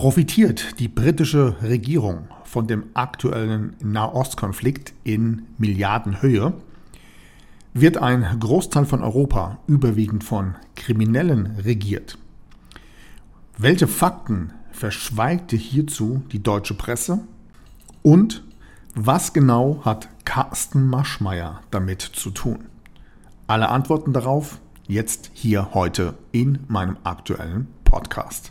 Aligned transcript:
Profitiert 0.00 0.80
die 0.80 0.88
britische 0.88 1.56
Regierung 1.60 2.28
von 2.44 2.66
dem 2.66 2.84
aktuellen 2.94 3.76
Nahostkonflikt 3.82 4.94
in 5.04 5.42
Milliardenhöhe? 5.58 6.54
Wird 7.74 7.98
ein 7.98 8.24
Großteil 8.40 8.86
von 8.86 9.02
Europa 9.02 9.58
überwiegend 9.66 10.24
von 10.24 10.54
Kriminellen 10.74 11.54
regiert? 11.58 12.16
Welche 13.58 13.86
Fakten 13.86 14.54
verschweigte 14.72 15.56
hierzu 15.56 16.22
die 16.32 16.42
deutsche 16.42 16.72
Presse? 16.72 17.18
Und 18.00 18.42
was 18.94 19.34
genau 19.34 19.82
hat 19.84 20.08
Carsten 20.24 20.86
Maschmeyer 20.86 21.60
damit 21.70 22.00
zu 22.00 22.30
tun? 22.30 22.60
Alle 23.46 23.68
Antworten 23.68 24.14
darauf 24.14 24.62
jetzt 24.88 25.30
hier 25.34 25.74
heute 25.74 26.14
in 26.32 26.60
meinem 26.68 26.96
aktuellen 27.04 27.66
Podcast. 27.84 28.50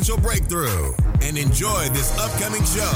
breakthrough 0.01 0.93
and 1.21 1.37
enjoy 1.37 1.87
this 1.89 2.17
upcoming 2.17 2.65
show. 2.65 2.91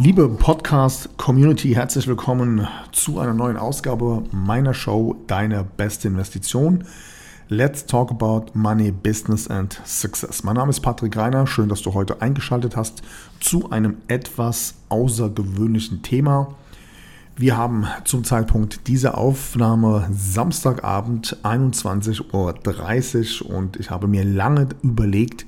Liebe 0.00 0.28
Podcast-Community, 0.28 1.74
herzlich 1.74 2.08
willkommen 2.08 2.66
zu 2.90 3.20
einer 3.20 3.32
neuen 3.32 3.56
Ausgabe 3.56 4.24
meiner 4.32 4.74
Show 4.74 5.14
Deine 5.28 5.64
beste 5.76 6.08
Investition. 6.08 6.84
Let's 7.48 7.86
talk 7.86 8.10
about 8.10 8.46
money, 8.54 8.90
business 8.90 9.48
and 9.48 9.80
success. 9.84 10.42
Mein 10.42 10.56
Name 10.56 10.70
ist 10.70 10.80
Patrick 10.80 11.16
Reiner. 11.16 11.46
Schön, 11.46 11.68
dass 11.68 11.82
du 11.82 11.94
heute 11.94 12.20
eingeschaltet 12.20 12.76
hast 12.76 13.02
zu 13.38 13.70
einem 13.70 13.98
etwas 14.08 14.74
außergewöhnlichen 14.88 16.02
Thema. 16.02 16.56
Wir 17.40 17.56
haben 17.56 17.86
zum 18.02 18.24
Zeitpunkt 18.24 18.88
dieser 18.88 19.16
Aufnahme 19.16 20.08
Samstagabend 20.10 21.36
21.30 21.44 23.44
Uhr 23.44 23.54
und 23.54 23.76
ich 23.76 23.90
habe 23.90 24.08
mir 24.08 24.24
lange 24.24 24.70
überlegt, 24.82 25.46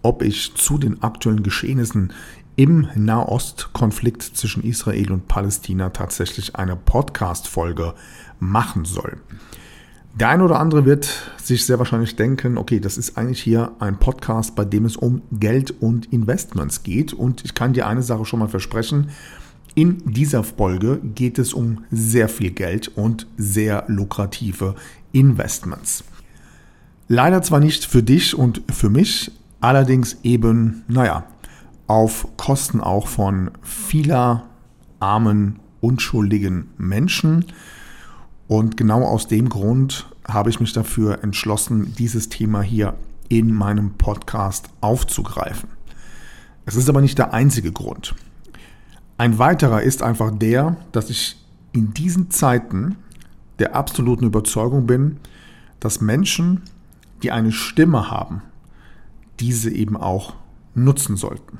ob 0.00 0.22
ich 0.22 0.54
zu 0.54 0.78
den 0.78 1.02
aktuellen 1.02 1.42
Geschehnissen 1.42 2.14
im 2.56 2.88
Nahostkonflikt 2.94 4.22
zwischen 4.22 4.64
Israel 4.64 5.12
und 5.12 5.28
Palästina 5.28 5.90
tatsächlich 5.90 6.56
eine 6.56 6.76
Podcast-Folge 6.76 7.92
machen 8.40 8.86
soll. 8.86 9.18
Der 10.14 10.30
eine 10.30 10.44
oder 10.44 10.60
andere 10.60 10.86
wird 10.86 11.10
sich 11.36 11.66
sehr 11.66 11.78
wahrscheinlich 11.78 12.16
denken, 12.16 12.56
okay, 12.56 12.80
das 12.80 12.96
ist 12.96 13.18
eigentlich 13.18 13.42
hier 13.42 13.72
ein 13.80 13.98
Podcast, 13.98 14.54
bei 14.54 14.64
dem 14.64 14.86
es 14.86 14.96
um 14.96 15.20
Geld 15.30 15.82
und 15.82 16.10
Investments 16.10 16.82
geht. 16.82 17.12
Und 17.12 17.44
ich 17.44 17.52
kann 17.52 17.74
dir 17.74 17.86
eine 17.86 18.02
Sache 18.02 18.24
schon 18.24 18.38
mal 18.38 18.48
versprechen, 18.48 19.10
in 19.74 20.02
dieser 20.04 20.44
Folge 20.44 21.00
geht 21.14 21.38
es 21.38 21.54
um 21.54 21.84
sehr 21.90 22.28
viel 22.28 22.50
Geld 22.50 22.88
und 22.88 23.26
sehr 23.36 23.84
lukrative 23.86 24.74
Investments. 25.12 26.04
Leider 27.08 27.42
zwar 27.42 27.60
nicht 27.60 27.84
für 27.84 28.02
dich 28.02 28.34
und 28.36 28.62
für 28.70 28.90
mich, 28.90 29.30
allerdings 29.60 30.18
eben, 30.22 30.84
naja, 30.88 31.24
auf 31.86 32.26
Kosten 32.36 32.80
auch 32.80 33.06
von 33.06 33.50
vieler 33.62 34.44
armen, 35.00 35.58
unschuldigen 35.80 36.68
Menschen. 36.78 37.46
Und 38.48 38.76
genau 38.76 39.04
aus 39.04 39.26
dem 39.26 39.48
Grund 39.48 40.06
habe 40.26 40.50
ich 40.50 40.60
mich 40.60 40.72
dafür 40.72 41.22
entschlossen, 41.22 41.94
dieses 41.98 42.28
Thema 42.28 42.62
hier 42.62 42.94
in 43.28 43.52
meinem 43.52 43.94
Podcast 43.94 44.68
aufzugreifen. 44.80 45.68
Es 46.64 46.76
ist 46.76 46.88
aber 46.88 47.00
nicht 47.00 47.18
der 47.18 47.32
einzige 47.32 47.72
Grund. 47.72 48.14
Ein 49.18 49.38
weiterer 49.38 49.82
ist 49.82 50.02
einfach 50.02 50.30
der, 50.36 50.76
dass 50.92 51.10
ich 51.10 51.36
in 51.72 51.94
diesen 51.94 52.30
Zeiten 52.30 52.96
der 53.58 53.74
absoluten 53.74 54.26
Überzeugung 54.26 54.86
bin, 54.86 55.18
dass 55.80 56.00
Menschen, 56.00 56.62
die 57.22 57.30
eine 57.30 57.52
Stimme 57.52 58.10
haben, 58.10 58.42
diese 59.40 59.70
eben 59.70 59.96
auch 59.96 60.34
nutzen 60.74 61.16
sollten. 61.16 61.58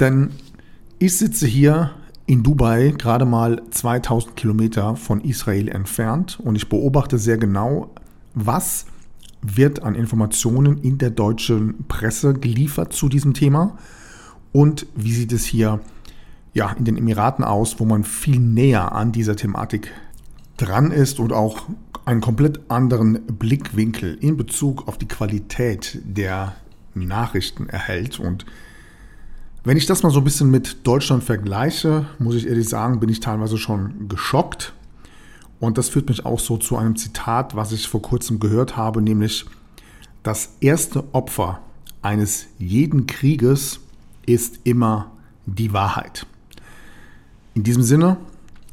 Denn 0.00 0.30
ich 0.98 1.16
sitze 1.16 1.46
hier 1.46 1.92
in 2.26 2.42
Dubai 2.42 2.94
gerade 2.96 3.24
mal 3.24 3.62
2000 3.70 4.36
Kilometer 4.36 4.96
von 4.96 5.20
Israel 5.20 5.68
entfernt 5.68 6.38
und 6.40 6.56
ich 6.56 6.68
beobachte 6.68 7.18
sehr 7.18 7.38
genau, 7.38 7.90
was 8.34 8.86
wird 9.42 9.82
an 9.82 9.94
Informationen 9.94 10.78
in 10.78 10.98
der 10.98 11.10
deutschen 11.10 11.84
Presse 11.88 12.34
geliefert 12.34 12.92
zu 12.92 13.08
diesem 13.08 13.34
Thema 13.34 13.76
und 14.52 14.86
wie 14.94 15.12
sieht 15.12 15.32
es 15.32 15.44
hier 15.44 15.74
aus 15.74 15.80
ja, 16.54 16.70
in 16.72 16.84
den 16.84 16.96
Emiraten 16.96 17.44
aus, 17.44 17.80
wo 17.80 17.84
man 17.84 18.04
viel 18.04 18.38
näher 18.38 18.92
an 18.92 19.12
dieser 19.12 19.36
Thematik 19.36 19.92
dran 20.56 20.90
ist 20.90 21.18
und 21.18 21.32
auch 21.32 21.62
einen 22.04 22.20
komplett 22.20 22.60
anderen 22.68 23.24
Blickwinkel 23.26 24.16
in 24.20 24.36
Bezug 24.36 24.88
auf 24.88 24.98
die 24.98 25.08
Qualität 25.08 26.00
der 26.04 26.54
Nachrichten 26.94 27.68
erhält. 27.68 28.18
Und 28.18 28.44
wenn 29.64 29.76
ich 29.76 29.86
das 29.86 30.02
mal 30.02 30.10
so 30.10 30.20
ein 30.20 30.24
bisschen 30.24 30.50
mit 30.50 30.86
Deutschland 30.86 31.22
vergleiche, 31.24 32.06
muss 32.18 32.34
ich 32.34 32.48
ehrlich 32.48 32.68
sagen, 32.68 33.00
bin 33.00 33.08
ich 33.08 33.20
teilweise 33.20 33.56
schon 33.56 34.08
geschockt. 34.08 34.72
Und 35.60 35.78
das 35.78 35.88
führt 35.88 36.08
mich 36.08 36.26
auch 36.26 36.40
so 36.40 36.56
zu 36.56 36.76
einem 36.76 36.96
Zitat, 36.96 37.54
was 37.54 37.70
ich 37.70 37.88
vor 37.88 38.02
kurzem 38.02 38.40
gehört 38.40 38.76
habe, 38.76 39.00
nämlich 39.00 39.46
das 40.24 40.56
erste 40.60 41.04
Opfer 41.14 41.60
eines 42.02 42.46
jeden 42.58 43.06
Krieges 43.06 43.78
ist 44.26 44.60
immer 44.64 45.12
die 45.46 45.72
Wahrheit. 45.72 46.26
In 47.54 47.64
diesem 47.64 47.82
Sinne, 47.82 48.16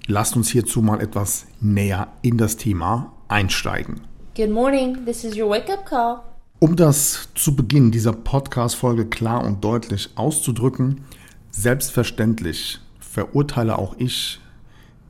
lasst 0.07 0.38
uns 0.38 0.47
hierzu 0.47 0.81
mal 0.81 1.01
etwas 1.01 1.47
näher 1.59 2.07
in 2.22 2.38
das 2.38 2.56
Thema 2.56 3.12
einsteigen. 3.28 4.00
Good 4.38 4.51
morning, 4.51 5.06
this 5.06 5.25
is 5.25 5.38
your 5.38 5.50
wake-up 5.50 5.85
call. 5.85 6.22
Um 6.59 6.78
das 6.78 7.28
zu 7.35 7.57
Beginn 7.57 7.91
dieser 7.91 8.13
Podcast-Folge 8.13 9.07
klar 9.07 9.44
und 9.44 9.66
deutlich 9.66 10.12
auszudrücken, 10.16 11.01
selbstverständlich 11.51 12.79
verurteile 13.01 13.78
auch 13.78 13.95
ich 13.97 14.40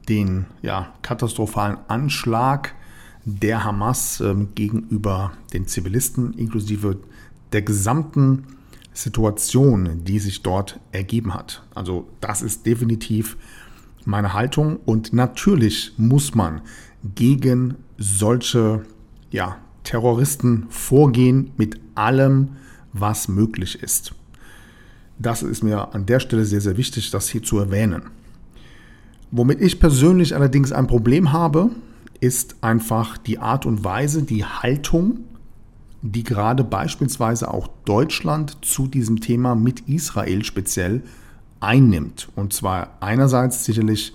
den 0.08 0.48
ja, 0.64 0.92
katastrophalen 1.04 1.78
Anschlag 1.88 2.74
der 3.24 3.64
Hamas 3.66 4.20
äh, 4.20 4.34
gegenüber 4.56 5.34
den 5.54 5.68
Zivilisten 5.68 6.34
inklusive 6.34 6.98
der 7.54 7.62
gesamten 7.62 8.48
Situation, 8.94 10.04
die 10.04 10.20
sich 10.20 10.42
dort 10.42 10.80
ergeben 10.92 11.34
hat. 11.34 11.64
Also 11.74 12.08
das 12.20 12.42
ist 12.42 12.66
definitiv 12.66 13.38
meine 14.10 14.34
Haltung 14.34 14.78
und 14.86 15.14
natürlich 15.14 15.94
muss 15.98 16.36
man 16.36 16.62
gegen 17.16 17.76
solche 17.98 18.82
ja, 19.32 19.58
Terroristen 19.84 20.68
vorgehen 20.70 21.52
mit 21.58 21.80
allem, 21.96 22.50
was 22.94 23.28
möglich 23.28 23.82
ist. 23.82 24.14
Das 25.18 25.44
ist 25.44 25.64
mir 25.64 25.94
an 25.94 26.06
der 26.06 26.20
Stelle 26.20 26.46
sehr, 26.46 26.62
sehr 26.62 26.78
wichtig, 26.78 27.12
das 27.12 27.30
hier 27.30 27.44
zu 27.44 27.60
erwähnen. 27.60 28.04
Womit 29.32 29.62
ich 29.62 29.80
persönlich 29.80 30.34
allerdings 30.34 30.72
ein 30.72 30.88
Problem 30.88 31.32
habe, 31.32 31.70
ist 32.20 32.56
einfach 32.62 33.18
die 33.18 33.38
Art 33.38 33.66
und 33.66 33.84
Weise, 33.84 34.24
die 34.24 34.44
Haltung, 34.44 35.20
die 36.02 36.24
gerade 36.24 36.64
beispielsweise 36.64 37.54
auch 37.54 37.68
Deutschland 37.86 38.58
zu 38.66 38.88
diesem 38.88 39.20
Thema 39.20 39.56
mit 39.56 39.82
Israel 39.82 40.44
speziell 40.44 41.04
einnimmt. 41.60 42.30
Und 42.36 42.54
zwar 42.54 42.98
einerseits 43.00 43.66
sicherlich 43.66 44.14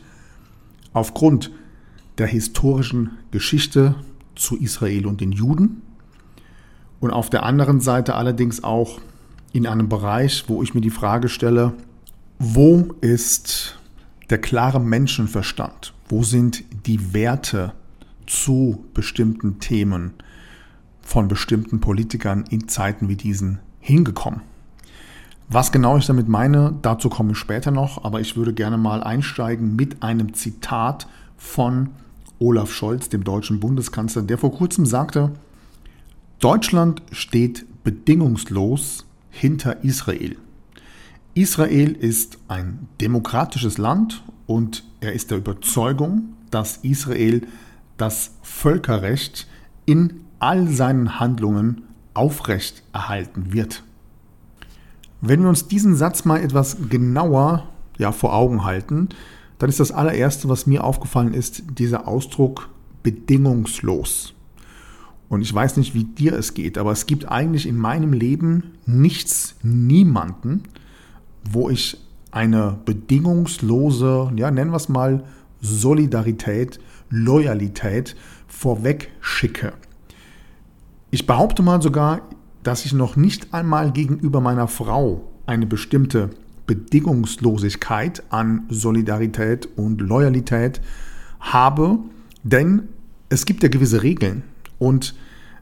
aufgrund 0.93 1.50
der 2.19 2.26
historischen 2.26 3.11
Geschichte 3.31 3.96
zu 4.35 4.56
Israel 4.56 5.06
und 5.06 5.20
den 5.20 5.32
Juden 5.32 5.82
und 7.00 7.11
auf 7.11 7.29
der 7.29 7.43
anderen 7.43 7.81
Seite 7.81 8.14
allerdings 8.14 8.64
auch 8.64 8.99
in 9.52 9.67
einem 9.67 9.88
Bereich, 9.88 10.44
wo 10.49 10.62
ich 10.62 10.75
mir 10.75 10.81
die 10.81 10.91
Frage 10.91 11.29
stelle, 11.29 11.75
wo 12.38 12.94
ist 13.00 13.79
der 14.31 14.38
klare 14.38 14.81
Menschenverstand? 14.81 15.93
Wo 16.08 16.23
sind 16.23 16.64
die 16.87 17.12
Werte 17.12 17.73
zu 18.26 18.85
bestimmten 18.94 19.61
Themen 19.61 20.14
von 21.02 21.29
bestimmten 21.29 21.81
Politikern 21.81 22.44
in 22.49 22.69
Zeiten 22.69 23.08
wie 23.08 23.17
diesen 23.17 23.58
hingekommen? 23.81 24.41
Was 25.49 25.73
genau 25.73 25.99
ich 25.99 26.06
damit 26.06 26.29
meine, 26.29 26.75
dazu 26.82 27.08
komme 27.08 27.32
ich 27.32 27.38
später 27.38 27.70
noch, 27.70 28.05
aber 28.05 28.20
ich 28.20 28.37
würde 28.37 28.55
gerne 28.55 28.79
mal 28.79 29.02
einsteigen 29.02 29.76
mit 29.76 30.02
einem 30.02 30.35
Zitat 30.35 31.06
von 31.37 31.91
Olaf 32.38 32.73
Scholz, 32.73 33.08
dem 33.08 33.25
deutschen 33.25 33.61
Bundeskanzler, 33.61 34.23
der 34.23 34.38
vor 34.38 34.52
kurzem 34.52 34.87
sagte, 34.87 35.32
Deutschland 36.41 37.02
steht 37.12 37.67
bedingungslos 37.85 39.06
hinter 39.31 39.85
Israel. 39.85 40.37
Israel 41.35 41.93
ist 41.93 42.38
ein 42.49 42.88
demokratisches 43.00 43.79
Land 43.79 44.23
und 44.46 44.85
er 45.00 45.12
ist 45.12 45.31
der 45.31 45.38
Überzeugung, 45.38 46.35
dass 46.50 46.79
Israel 46.79 47.43
das 47.96 48.32
Völkerrecht 48.43 49.46
in 49.87 50.20
all 50.38 50.69
seinen 50.69 51.19
Handlungen 51.19 51.82
aufrecht 52.14 52.82
erhalten 52.93 53.52
wird. 53.52 53.82
Wenn 55.26 55.40
wir 55.40 55.48
uns 55.48 55.68
diesen 55.68 55.96
Satz 55.96 56.26
mal 56.26 56.42
etwas 56.42 56.76
genauer 56.90 57.66
ja, 57.96 58.12
vor 58.12 58.34
Augen 58.34 58.64
halten, 58.64 59.08
dann 59.58 59.70
ist 59.70 59.80
das 59.80 59.90
allererste, 59.90 60.50
was 60.50 60.66
mir 60.66 60.84
aufgefallen 60.84 61.32
ist, 61.32 61.62
dieser 61.78 62.06
Ausdruck 62.06 62.68
bedingungslos. 63.02 64.34
Und 65.30 65.40
ich 65.40 65.54
weiß 65.54 65.78
nicht, 65.78 65.94
wie 65.94 66.04
dir 66.04 66.34
es 66.34 66.52
geht, 66.52 66.76
aber 66.76 66.92
es 66.92 67.06
gibt 67.06 67.30
eigentlich 67.30 67.66
in 67.66 67.78
meinem 67.78 68.12
Leben 68.12 68.74
nichts, 68.84 69.54
niemanden, 69.62 70.64
wo 71.50 71.70
ich 71.70 71.96
eine 72.30 72.76
bedingungslose, 72.84 74.30
ja, 74.36 74.50
nennen 74.50 74.72
wir 74.72 74.76
es 74.76 74.90
mal, 74.90 75.24
Solidarität, 75.62 76.80
Loyalität 77.08 78.14
vorweg 78.46 79.10
schicke. 79.22 79.72
Ich 81.10 81.26
behaupte 81.26 81.62
mal 81.62 81.80
sogar, 81.80 82.20
dass 82.64 82.84
ich 82.84 82.93
noch 82.93 83.14
nicht 83.14 83.55
einmal 83.55 83.93
gegenüber 83.93 84.40
meiner 84.40 84.66
Frau 84.66 85.31
eine 85.46 85.66
bestimmte 85.66 86.31
Bedingungslosigkeit 86.66 88.22
an 88.31 88.64
Solidarität 88.70 89.69
und 89.76 90.00
Loyalität 90.00 90.81
habe, 91.38 91.99
denn 92.43 92.88
es 93.28 93.44
gibt 93.44 93.62
ja 93.62 93.69
gewisse 93.69 94.02
Regeln. 94.02 94.43
Und 94.78 95.14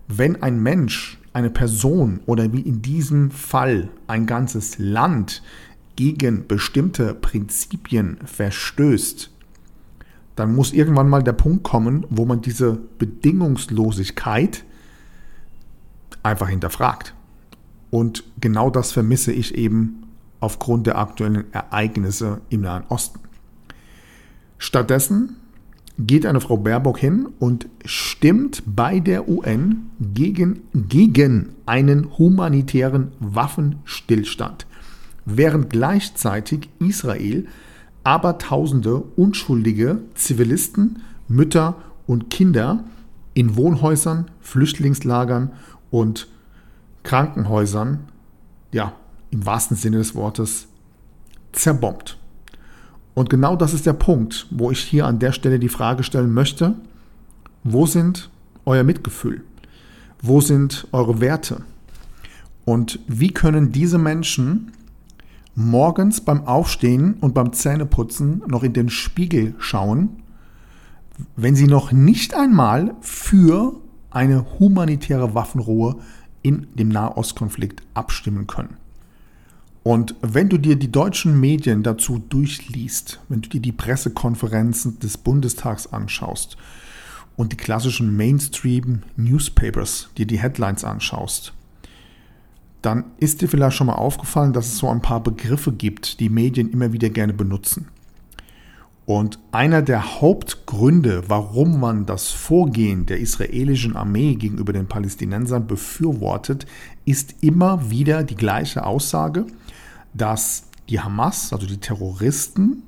wenn 0.08 0.42
ein 0.42 0.62
Mensch, 0.62 1.18
eine 1.32 1.50
Person 1.50 2.20
oder 2.26 2.52
wie 2.52 2.60
in 2.60 2.82
diesem 2.82 3.30
Fall 3.30 3.88
ein 4.06 4.26
ganzes 4.26 4.78
Land 4.78 5.42
gegen 5.96 6.46
bestimmte 6.46 7.14
Prinzipien 7.14 8.18
verstößt, 8.24 9.30
dann 10.36 10.54
muss 10.54 10.72
irgendwann 10.72 11.08
mal 11.08 11.22
der 11.22 11.32
Punkt 11.32 11.64
kommen, 11.64 12.06
wo 12.10 12.24
man 12.24 12.42
diese 12.42 12.78
Bedingungslosigkeit 12.98 14.64
einfach 16.22 16.48
hinterfragt. 16.48 17.14
Und 17.90 18.24
genau 18.40 18.70
das 18.70 18.92
vermisse 18.92 19.32
ich 19.32 19.54
eben 19.54 20.04
aufgrund 20.40 20.86
der 20.86 20.98
aktuellen 20.98 21.52
Ereignisse 21.52 22.40
im 22.48 22.62
Nahen 22.62 22.84
Osten. 22.88 23.20
Stattdessen 24.58 25.36
geht 25.98 26.24
eine 26.24 26.40
Frau 26.40 26.56
Baerbock 26.56 26.98
hin 26.98 27.28
und 27.38 27.68
stimmt 27.84 28.62
bei 28.66 28.98
der 28.98 29.28
UN 29.28 29.90
gegen, 30.00 30.62
gegen 30.72 31.50
einen 31.66 32.18
humanitären 32.18 33.12
Waffenstillstand, 33.20 34.66
während 35.24 35.70
gleichzeitig 35.70 36.70
Israel 36.78 37.46
aber 38.04 38.38
tausende 38.38 38.96
unschuldige 38.96 39.98
Zivilisten, 40.14 41.02
Mütter 41.28 41.76
und 42.06 42.30
Kinder 42.30 42.84
in 43.34 43.56
Wohnhäusern, 43.56 44.30
Flüchtlingslagern 44.40 45.52
und 45.92 46.26
Krankenhäusern, 47.04 48.08
ja, 48.72 48.94
im 49.30 49.46
wahrsten 49.46 49.76
Sinne 49.76 49.98
des 49.98 50.16
Wortes, 50.16 50.66
zerbombt. 51.52 52.18
Und 53.14 53.30
genau 53.30 53.54
das 53.54 53.74
ist 53.74 53.86
der 53.86 53.92
Punkt, 53.92 54.46
wo 54.50 54.70
ich 54.70 54.80
hier 54.80 55.06
an 55.06 55.18
der 55.18 55.32
Stelle 55.32 55.58
die 55.58 55.68
Frage 55.68 56.02
stellen 56.02 56.32
möchte, 56.32 56.74
wo 57.62 57.86
sind 57.86 58.30
euer 58.64 58.82
Mitgefühl? 58.82 59.44
Wo 60.20 60.40
sind 60.40 60.88
eure 60.92 61.20
Werte? 61.20 61.62
Und 62.64 62.98
wie 63.06 63.32
können 63.32 63.72
diese 63.72 63.98
Menschen 63.98 64.72
morgens 65.54 66.22
beim 66.22 66.46
Aufstehen 66.46 67.14
und 67.20 67.34
beim 67.34 67.52
Zähneputzen 67.52 68.42
noch 68.46 68.62
in 68.62 68.72
den 68.72 68.88
Spiegel 68.88 69.54
schauen, 69.58 70.22
wenn 71.36 71.54
sie 71.54 71.66
noch 71.66 71.92
nicht 71.92 72.34
einmal 72.34 72.94
für 73.00 73.81
eine 74.12 74.58
humanitäre 74.58 75.34
Waffenruhe 75.34 75.96
in 76.42 76.66
dem 76.74 76.88
Nahostkonflikt 76.88 77.82
abstimmen 77.94 78.46
können? 78.46 78.76
Und 79.84 80.14
wenn 80.22 80.48
du 80.48 80.58
dir 80.58 80.76
die 80.76 80.92
deutschen 80.92 81.40
Medien 81.40 81.82
dazu 81.82 82.18
durchliest, 82.18 83.20
wenn 83.28 83.42
du 83.42 83.48
dir 83.48 83.60
die 83.60 83.72
Pressekonferenzen 83.72 85.00
des 85.00 85.18
Bundestags 85.18 85.92
anschaust 85.92 86.56
und 87.36 87.52
die 87.52 87.56
klassischen 87.56 88.16
Mainstream-Newspapers, 88.16 90.10
dir 90.16 90.26
die 90.26 90.38
Headlines 90.38 90.84
anschaust, 90.84 91.52
dann 92.80 93.04
ist 93.18 93.42
dir 93.42 93.48
vielleicht 93.48 93.76
schon 93.76 93.88
mal 93.88 93.94
aufgefallen, 93.94 94.52
dass 94.52 94.66
es 94.66 94.78
so 94.78 94.88
ein 94.88 95.02
paar 95.02 95.22
Begriffe 95.22 95.72
gibt, 95.72 96.20
die 96.20 96.28
Medien 96.28 96.70
immer 96.70 96.92
wieder 96.92 97.10
gerne 97.10 97.32
benutzen. 97.32 97.88
Und 99.12 99.38
einer 99.50 99.82
der 99.82 100.22
Hauptgründe, 100.22 101.24
warum 101.28 101.78
man 101.78 102.06
das 102.06 102.30
Vorgehen 102.30 103.04
der 103.04 103.20
israelischen 103.20 103.94
Armee 103.94 104.36
gegenüber 104.36 104.72
den 104.72 104.86
Palästinensern 104.86 105.66
befürwortet, 105.66 106.64
ist 107.04 107.34
immer 107.42 107.90
wieder 107.90 108.24
die 108.24 108.36
gleiche 108.36 108.86
Aussage, 108.86 109.44
dass 110.14 110.64
die 110.88 110.98
Hamas, 110.98 111.52
also 111.52 111.66
die 111.66 111.76
Terroristen, 111.76 112.84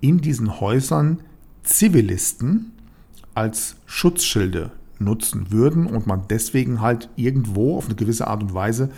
in 0.00 0.20
diesen 0.20 0.58
Häusern 0.58 1.20
Zivilisten 1.62 2.72
als 3.34 3.76
Schutzschilde 3.86 4.72
nutzen 4.98 5.52
würden 5.52 5.86
und 5.86 6.08
man 6.08 6.24
deswegen 6.28 6.80
halt 6.80 7.10
irgendwo 7.14 7.76
auf 7.76 7.86
eine 7.86 7.94
gewisse 7.94 8.26
Art 8.26 8.42
und 8.42 8.54
Weise 8.54 8.90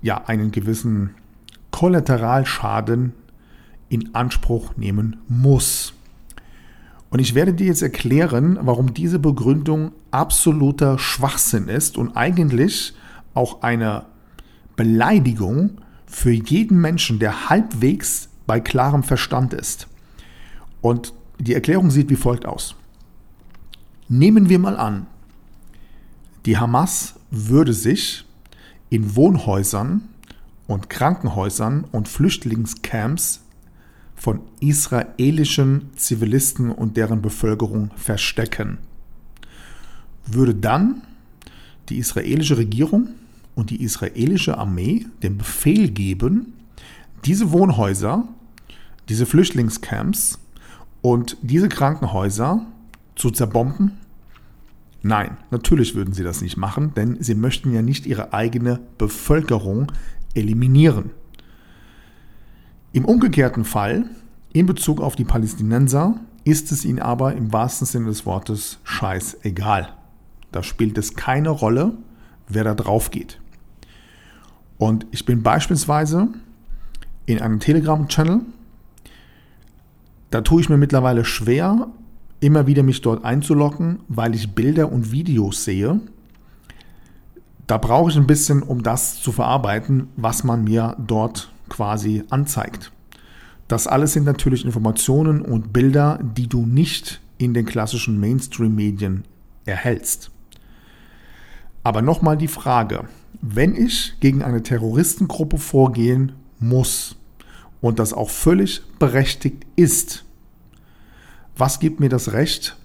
ja 0.00 0.24
einen 0.28 0.50
gewissen 0.50 1.10
Kollateralschaden 1.72 3.12
in 3.88 4.14
Anspruch 4.14 4.76
nehmen 4.76 5.16
muss. 5.28 5.94
Und 7.10 7.20
ich 7.20 7.34
werde 7.34 7.54
dir 7.54 7.66
jetzt 7.66 7.82
erklären, 7.82 8.58
warum 8.62 8.92
diese 8.92 9.18
Begründung 9.18 9.92
absoluter 10.10 10.98
Schwachsinn 10.98 11.68
ist 11.68 11.96
und 11.96 12.16
eigentlich 12.16 12.94
auch 13.34 13.62
eine 13.62 14.04
Beleidigung 14.76 15.78
für 16.06 16.30
jeden 16.30 16.80
Menschen, 16.80 17.18
der 17.18 17.48
halbwegs 17.48 18.28
bei 18.46 18.60
klarem 18.60 19.02
Verstand 19.02 19.54
ist. 19.54 19.88
Und 20.80 21.12
die 21.38 21.54
Erklärung 21.54 21.90
sieht 21.90 22.10
wie 22.10 22.16
folgt 22.16 22.46
aus. 22.46 22.74
Nehmen 24.08 24.48
wir 24.48 24.58
mal 24.58 24.76
an, 24.76 25.06
die 26.46 26.56
Hamas 26.56 27.14
würde 27.30 27.74
sich 27.74 28.24
in 28.90 29.16
Wohnhäusern 29.16 30.08
und 30.66 30.88
Krankenhäusern 30.88 31.84
und 31.92 32.08
Flüchtlingscamps 32.08 33.42
von 34.18 34.40
israelischen 34.60 35.90
Zivilisten 35.94 36.72
und 36.72 36.96
deren 36.96 37.22
Bevölkerung 37.22 37.92
verstecken. 37.96 38.78
Würde 40.26 40.54
dann 40.54 41.02
die 41.88 41.98
israelische 41.98 42.58
Regierung 42.58 43.10
und 43.54 43.70
die 43.70 43.82
israelische 43.82 44.58
Armee 44.58 45.06
den 45.22 45.38
Befehl 45.38 45.88
geben, 45.88 46.54
diese 47.24 47.52
Wohnhäuser, 47.52 48.26
diese 49.08 49.24
Flüchtlingscamps 49.24 50.40
und 51.00 51.36
diese 51.42 51.68
Krankenhäuser 51.68 52.66
zu 53.14 53.30
zerbomben? 53.30 53.92
Nein, 55.00 55.36
natürlich 55.52 55.94
würden 55.94 56.12
sie 56.12 56.24
das 56.24 56.42
nicht 56.42 56.56
machen, 56.56 56.92
denn 56.94 57.22
sie 57.22 57.36
möchten 57.36 57.72
ja 57.72 57.82
nicht 57.82 58.04
ihre 58.04 58.32
eigene 58.32 58.80
Bevölkerung 58.98 59.92
eliminieren. 60.34 61.10
Im 62.92 63.04
umgekehrten 63.04 63.64
Fall, 63.64 64.06
in 64.52 64.66
Bezug 64.66 65.00
auf 65.00 65.14
die 65.14 65.24
Palästinenser, 65.24 66.18
ist 66.44 66.72
es 66.72 66.84
ihnen 66.86 67.00
aber 67.00 67.34
im 67.34 67.52
wahrsten 67.52 67.86
Sinne 67.86 68.06
des 68.06 68.24
Wortes 68.24 68.78
scheißegal. 68.84 69.90
Da 70.52 70.62
spielt 70.62 70.96
es 70.96 71.14
keine 71.14 71.50
Rolle, 71.50 71.92
wer 72.48 72.64
da 72.64 72.74
drauf 72.74 73.10
geht. 73.10 73.40
Und 74.78 75.06
ich 75.10 75.26
bin 75.26 75.42
beispielsweise 75.42 76.28
in 77.26 77.40
einem 77.40 77.60
Telegram-Channel, 77.60 78.40
da 80.30 80.40
tue 80.40 80.62
ich 80.62 80.70
mir 80.70 80.78
mittlerweile 80.78 81.24
schwer, 81.24 81.88
immer 82.40 82.66
wieder 82.66 82.82
mich 82.82 83.02
dort 83.02 83.24
einzuloggen, 83.24 84.00
weil 84.08 84.34
ich 84.34 84.54
Bilder 84.54 84.90
und 84.90 85.12
Videos 85.12 85.64
sehe. 85.64 86.00
Da 87.66 87.76
brauche 87.76 88.10
ich 88.10 88.16
ein 88.16 88.26
bisschen, 88.26 88.62
um 88.62 88.82
das 88.82 89.20
zu 89.20 89.32
verarbeiten, 89.32 90.08
was 90.16 90.44
man 90.44 90.64
mir 90.64 90.96
dort 90.98 91.50
quasi 91.68 92.24
anzeigt. 92.30 92.92
Das 93.68 93.86
alles 93.86 94.14
sind 94.14 94.24
natürlich 94.24 94.64
Informationen 94.64 95.42
und 95.42 95.72
Bilder, 95.72 96.18
die 96.22 96.48
du 96.48 96.64
nicht 96.64 97.20
in 97.36 97.54
den 97.54 97.66
klassischen 97.66 98.18
Mainstream-Medien 98.18 99.24
erhältst. 99.64 100.30
Aber 101.84 102.02
nochmal 102.02 102.36
die 102.36 102.48
Frage, 102.48 103.04
wenn 103.40 103.74
ich 103.76 104.14
gegen 104.20 104.42
eine 104.42 104.62
Terroristengruppe 104.62 105.58
vorgehen 105.58 106.32
muss 106.58 107.16
und 107.80 107.98
das 107.98 108.12
auch 108.12 108.30
völlig 108.30 108.82
berechtigt 108.98 109.64
ist, 109.76 110.24
was 111.56 111.80
gibt 111.80 112.00
mir 112.00 112.08
das 112.08 112.32
Recht, 112.32 112.76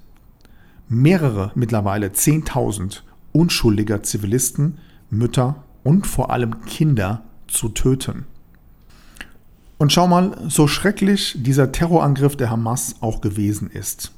mehrere, 0.90 1.52
mittlerweile 1.56 2.08
10.000 2.08 3.02
unschuldiger 3.32 4.04
Zivilisten, 4.04 4.78
Mütter 5.10 5.64
und 5.84 6.08
vor 6.08 6.32
allem 6.32 6.66
Kinder 6.66 7.24
zu 7.48 7.70
töten. 7.70 8.26
Und 9.84 9.92
schau 9.92 10.08
mal, 10.08 10.38
so 10.48 10.66
schrecklich 10.66 11.36
dieser 11.38 11.74
Terrorangriff 11.74 12.38
der 12.38 12.50
Hamas 12.50 12.96
auch 13.02 13.20
gewesen 13.20 13.70
ist, 13.70 14.14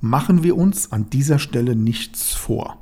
machen 0.00 0.42
wir 0.42 0.56
uns 0.56 0.92
an 0.92 1.10
dieser 1.10 1.38
Stelle 1.38 1.76
nichts 1.76 2.32
vor. 2.32 2.78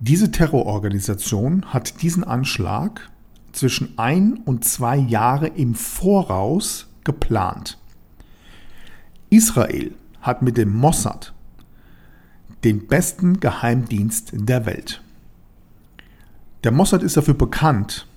Diese 0.00 0.32
Terrororganisation 0.32 1.66
hat 1.66 2.02
diesen 2.02 2.24
Anschlag 2.24 3.08
zwischen 3.52 3.96
ein 4.00 4.40
und 4.46 4.64
zwei 4.64 4.96
Jahre 4.96 5.46
im 5.46 5.76
Voraus 5.76 6.88
geplant. 7.04 7.78
Israel 9.30 9.94
hat 10.22 10.42
mit 10.42 10.56
dem 10.56 10.74
Mossad 10.74 11.34
den 12.64 12.88
besten 12.88 13.38
Geheimdienst 13.38 14.32
der 14.34 14.66
Welt. 14.66 15.02
Der 16.64 16.72
Mossad 16.72 17.04
ist 17.04 17.16
dafür 17.16 17.34
bekannt, 17.34 18.08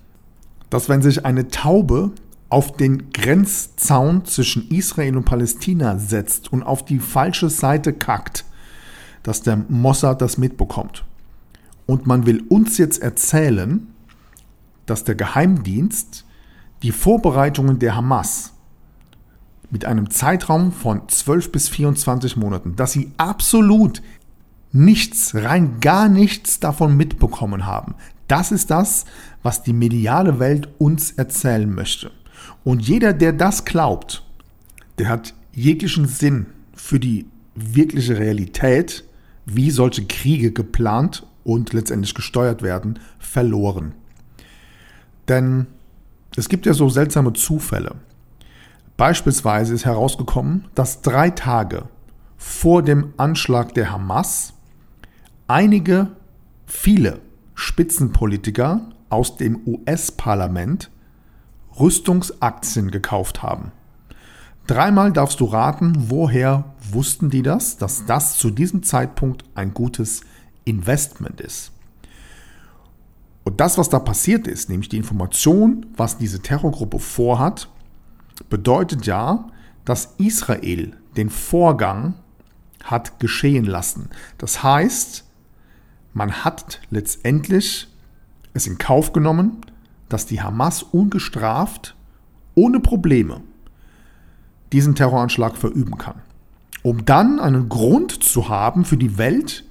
dass 0.72 0.90
wenn 0.90 1.04
sich 1.04 1.24
eine 1.24 1.50
Taube 1.50 2.14
auf 2.50 2.78
den 2.78 3.12
Grenzzaun 3.12 4.26
zwischen 4.26 4.70
Israel 4.70 5.18
und 5.18 5.26
Palästina 5.26 5.98
setzt 5.98 6.52
und 6.54 6.64
auf 6.64 6.86
die 6.86 7.00
falsche 7.00 7.50
Seite 7.50 7.94
kackt, 7.94 8.46
dass 9.24 9.42
der 9.42 9.58
Mossad 9.68 10.22
das 10.22 10.38
mitbekommt. 10.38 11.04
Und 11.86 12.08
man 12.08 12.26
will 12.26 12.44
uns 12.50 12.78
jetzt 12.78 13.02
erzählen, 13.02 13.88
dass 14.86 15.04
der 15.04 15.16
Geheimdienst 15.16 16.26
die 16.84 16.92
Vorbereitungen 16.92 17.80
der 17.80 17.96
Hamas 17.96 18.54
mit 19.70 19.86
einem 19.86 20.10
Zeitraum 20.10 20.72
von 20.72 21.10
12 21.10 21.52
bis 21.52 21.68
24 21.70 22.38
Monaten, 22.38 22.76
dass 22.76 22.94
sie 22.94 23.12
absolut 23.18 24.02
nichts, 24.72 25.36
rein 25.36 25.80
gar 25.82 26.08
nichts 26.08 26.60
davon 26.60 26.96
mitbekommen 26.96 27.66
haben. 27.66 27.96
Das 28.28 28.52
ist 28.52 28.70
das, 28.70 29.06
was 29.44 29.64
die 29.64 29.74
mediale 29.74 30.40
Welt 30.40 30.70
uns 30.78 31.12
erzählen 31.12 31.74
möchte. 31.74 32.12
Und 32.68 32.86
jeder, 32.86 33.14
der 33.14 33.32
das 33.32 33.64
glaubt, 33.64 34.26
der 34.98 35.08
hat 35.08 35.34
jeglichen 35.54 36.06
Sinn 36.06 36.48
für 36.74 37.00
die 37.00 37.26
wirkliche 37.56 38.20
Realität, 38.20 39.06
wie 39.46 39.72
solche 39.72 40.04
Kriege 40.04 40.52
geplant 40.52 41.26
und 41.46 41.72
letztendlich 41.72 42.14
gesteuert 42.14 42.64
werden, 42.64 43.00
verloren. 43.20 43.94
Denn 45.30 45.68
es 46.36 46.50
gibt 46.50 46.66
ja 46.66 46.74
so 46.74 46.90
seltsame 46.90 47.32
Zufälle. 47.32 47.96
Beispielsweise 48.98 49.74
ist 49.74 49.86
herausgekommen, 49.86 50.66
dass 50.76 51.02
drei 51.02 51.30
Tage 51.30 51.86
vor 52.36 52.84
dem 52.84 53.14
Anschlag 53.16 53.76
der 53.76 53.94
Hamas 53.94 54.52
einige, 55.48 56.10
viele 56.66 57.22
Spitzenpolitiker 57.56 58.90
aus 59.08 59.38
dem 59.38 59.62
US-Parlament 59.66 60.90
Rüstungsaktien 61.80 62.92
gekauft 62.92 63.44
haben. 63.44 63.72
Dreimal 64.68 65.14
darfst 65.14 65.40
du 65.40 65.46
raten, 65.46 65.94
woher 66.10 66.66
wussten 66.92 67.30
die 67.30 67.42
das, 67.42 67.78
dass 67.78 68.06
das 68.06 68.38
zu 68.38 68.50
diesem 68.50 68.84
Zeitpunkt 68.84 69.46
ein 69.56 69.74
gutes 69.74 70.22
Investment 70.66 71.40
ist. 71.40 71.72
Und 73.46 73.62
das, 73.62 73.78
was 73.78 73.88
da 73.88 74.00
passiert 74.00 74.46
ist, 74.46 74.70
nämlich 74.70 74.90
die 74.90 74.98
Information, 74.98 75.86
was 75.96 76.18
diese 76.18 76.42
Terrorgruppe 76.42 77.00
vorhat, 77.00 77.70
bedeutet 78.50 79.06
ja, 79.06 79.48
dass 79.86 80.16
Israel 80.18 80.98
den 81.16 81.30
Vorgang 81.30 82.16
hat 82.84 83.22
geschehen 83.22 83.64
lassen. 83.64 84.10
Das 84.38 84.64
heißt, 84.64 85.24
man 86.14 86.44
hat 86.44 86.82
letztendlich 86.90 87.88
es 88.54 88.68
in 88.68 88.78
Kauf 88.78 89.14
genommen, 89.14 89.62
dass 90.10 90.26
die 90.26 90.42
Hamas 90.42 90.84
ungestraft, 90.84 91.96
ohne 92.56 92.80
Probleme, 92.80 93.42
diesen 94.72 94.96
Terroranschlag 94.96 95.58
verüben 95.58 95.98
kann. 95.98 96.22
Um 96.84 97.06
dann 97.06 97.40
einen 97.40 97.70
Grund 97.70 98.24
zu 98.24 98.50
haben 98.50 98.86
für 98.86 98.98
die 98.98 99.18
Welt, 99.18 99.66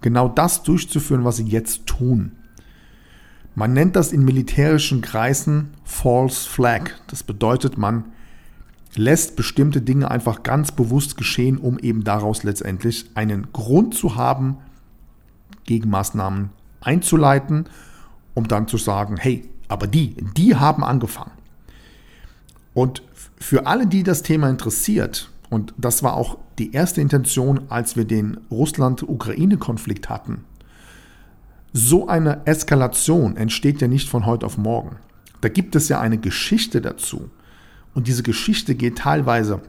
genau 0.00 0.28
das 0.28 0.62
durchzuführen, 0.62 1.24
was 1.24 1.36
sie 1.36 1.46
jetzt 1.46 1.86
tun. 1.86 2.32
Man 3.54 3.72
nennt 3.72 3.96
das 3.96 4.12
in 4.12 4.24
militärischen 4.24 5.00
Kreisen 5.00 5.70
False 5.82 6.48
Flag. 6.48 6.90
Das 7.08 7.22
bedeutet, 7.22 7.76
man 7.76 8.04
lässt 8.94 9.36
bestimmte 9.36 9.80
Dinge 9.80 10.10
einfach 10.10 10.42
ganz 10.42 10.72
bewusst 10.72 11.16
geschehen, 11.16 11.58
um 11.58 11.78
eben 11.78 12.04
daraus 12.04 12.44
letztendlich 12.44 13.10
einen 13.14 13.52
Grund 13.52 13.94
zu 13.94 14.16
haben, 14.16 14.58
Gegenmaßnahmen 15.64 16.50
einzuleiten, 16.80 17.64
um 18.34 18.46
dann 18.46 18.68
zu 18.68 18.76
sagen, 18.76 19.16
hey, 19.16 19.48
aber 19.68 19.86
die, 19.86 20.16
die 20.36 20.56
haben 20.56 20.82
angefangen. 20.82 21.32
Und 22.74 23.02
für 23.38 23.66
alle, 23.66 23.86
die 23.86 24.02
das 24.02 24.22
Thema 24.22 24.48
interessiert, 24.48 25.30
und 25.50 25.74
das 25.76 26.02
war 26.02 26.14
auch 26.14 26.38
die 26.58 26.72
erste 26.72 27.00
Intention, 27.00 27.62
als 27.68 27.96
wir 27.96 28.04
den 28.04 28.38
Russland-Ukraine-Konflikt 28.50 30.08
hatten, 30.08 30.44
so 31.72 32.08
eine 32.08 32.46
Eskalation 32.46 33.36
entsteht 33.36 33.80
ja 33.80 33.88
nicht 33.88 34.08
von 34.08 34.26
heute 34.26 34.46
auf 34.46 34.58
morgen. 34.58 34.96
Da 35.40 35.48
gibt 35.48 35.76
es 35.76 35.88
ja 35.88 36.00
eine 36.00 36.18
Geschichte 36.18 36.80
dazu. 36.80 37.30
Und 37.94 38.08
diese 38.08 38.22
Geschichte 38.22 38.74
geht 38.74 38.98
teilweise 38.98 39.60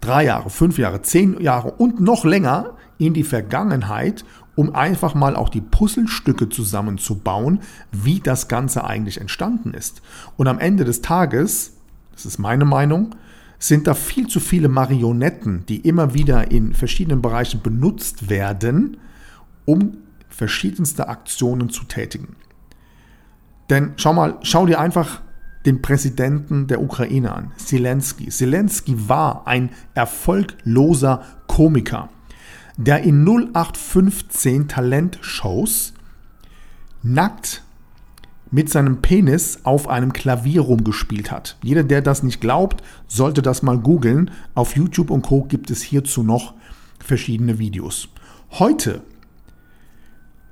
drei 0.00 0.24
Jahre, 0.24 0.50
fünf 0.50 0.78
Jahre, 0.78 1.02
zehn 1.02 1.40
Jahre 1.40 1.72
und 1.72 2.00
noch 2.00 2.24
länger 2.24 2.76
in 2.98 3.14
die 3.14 3.24
Vergangenheit 3.24 4.24
um 4.56 4.74
einfach 4.74 5.14
mal 5.14 5.36
auch 5.36 5.50
die 5.50 5.60
Puzzlestücke 5.60 6.48
zusammenzubauen, 6.48 7.60
wie 7.92 8.18
das 8.18 8.48
Ganze 8.48 8.84
eigentlich 8.84 9.20
entstanden 9.20 9.72
ist. 9.74 10.02
Und 10.36 10.48
am 10.48 10.58
Ende 10.58 10.84
des 10.84 11.02
Tages, 11.02 11.74
das 12.12 12.26
ist 12.26 12.38
meine 12.38 12.64
Meinung, 12.64 13.14
sind 13.58 13.86
da 13.86 13.94
viel 13.94 14.26
zu 14.26 14.40
viele 14.40 14.68
Marionetten, 14.68 15.64
die 15.66 15.80
immer 15.80 16.14
wieder 16.14 16.50
in 16.50 16.74
verschiedenen 16.74 17.22
Bereichen 17.22 17.60
benutzt 17.62 18.28
werden, 18.28 18.96
um 19.64 19.98
verschiedenste 20.28 21.08
Aktionen 21.08 21.70
zu 21.70 21.84
tätigen. 21.84 22.36
Denn 23.70 23.92
schau 23.96 24.12
mal, 24.12 24.38
schau 24.42 24.66
dir 24.66 24.80
einfach 24.80 25.20
den 25.64 25.82
Präsidenten 25.82 26.66
der 26.66 26.80
Ukraine 26.80 27.34
an, 27.34 27.52
Zelensky. 27.56 28.28
Zelensky 28.28 29.08
war 29.08 29.46
ein 29.46 29.70
erfolgloser 29.94 31.22
Komiker 31.46 32.08
der 32.76 33.02
in 33.02 33.24
0815 33.24 34.68
Talentshows 34.68 35.94
nackt 37.02 37.62
mit 38.50 38.70
seinem 38.70 39.02
Penis 39.02 39.60
auf 39.64 39.88
einem 39.88 40.12
Klavier 40.12 40.60
rumgespielt 40.62 41.30
hat. 41.30 41.56
Jeder, 41.62 41.82
der 41.82 42.00
das 42.00 42.22
nicht 42.22 42.40
glaubt, 42.40 42.82
sollte 43.06 43.42
das 43.42 43.62
mal 43.62 43.78
googeln. 43.78 44.30
Auf 44.54 44.76
YouTube 44.76 45.10
und 45.10 45.22
Co 45.22 45.42
gibt 45.42 45.70
es 45.70 45.82
hierzu 45.82 46.22
noch 46.22 46.54
verschiedene 47.00 47.58
Videos. 47.58 48.08
Heute 48.52 49.02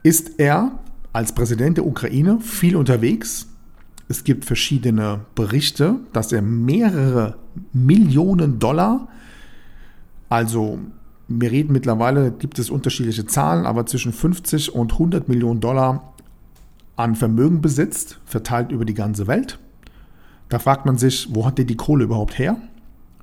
ist 0.02 0.38
er 0.38 0.78
als 1.12 1.32
Präsident 1.32 1.78
der 1.78 1.86
Ukraine 1.86 2.40
viel 2.40 2.76
unterwegs. 2.76 3.46
Es 4.08 4.24
gibt 4.24 4.44
verschiedene 4.44 5.20
Berichte, 5.34 5.96
dass 6.12 6.32
er 6.32 6.42
mehrere 6.42 7.38
Millionen 7.72 8.58
Dollar, 8.58 9.08
also 10.28 10.80
wir 11.28 11.50
reden 11.50 11.72
mittlerweile, 11.72 12.30
gibt 12.30 12.58
es 12.58 12.70
unterschiedliche 12.70 13.26
Zahlen, 13.26 13.66
aber 13.66 13.86
zwischen 13.86 14.12
50 14.12 14.74
und 14.74 14.92
100 14.92 15.28
Millionen 15.28 15.60
Dollar 15.60 16.12
an 16.96 17.14
Vermögen 17.14 17.60
besitzt, 17.60 18.20
verteilt 18.24 18.70
über 18.70 18.84
die 18.84 18.94
ganze 18.94 19.26
Welt. 19.26 19.58
Da 20.48 20.58
fragt 20.58 20.86
man 20.86 20.98
sich, 20.98 21.28
wo 21.30 21.46
hat 21.46 21.58
der 21.58 21.64
die 21.64 21.76
Kohle 21.76 22.04
überhaupt 22.04 22.38
her? 22.38 22.56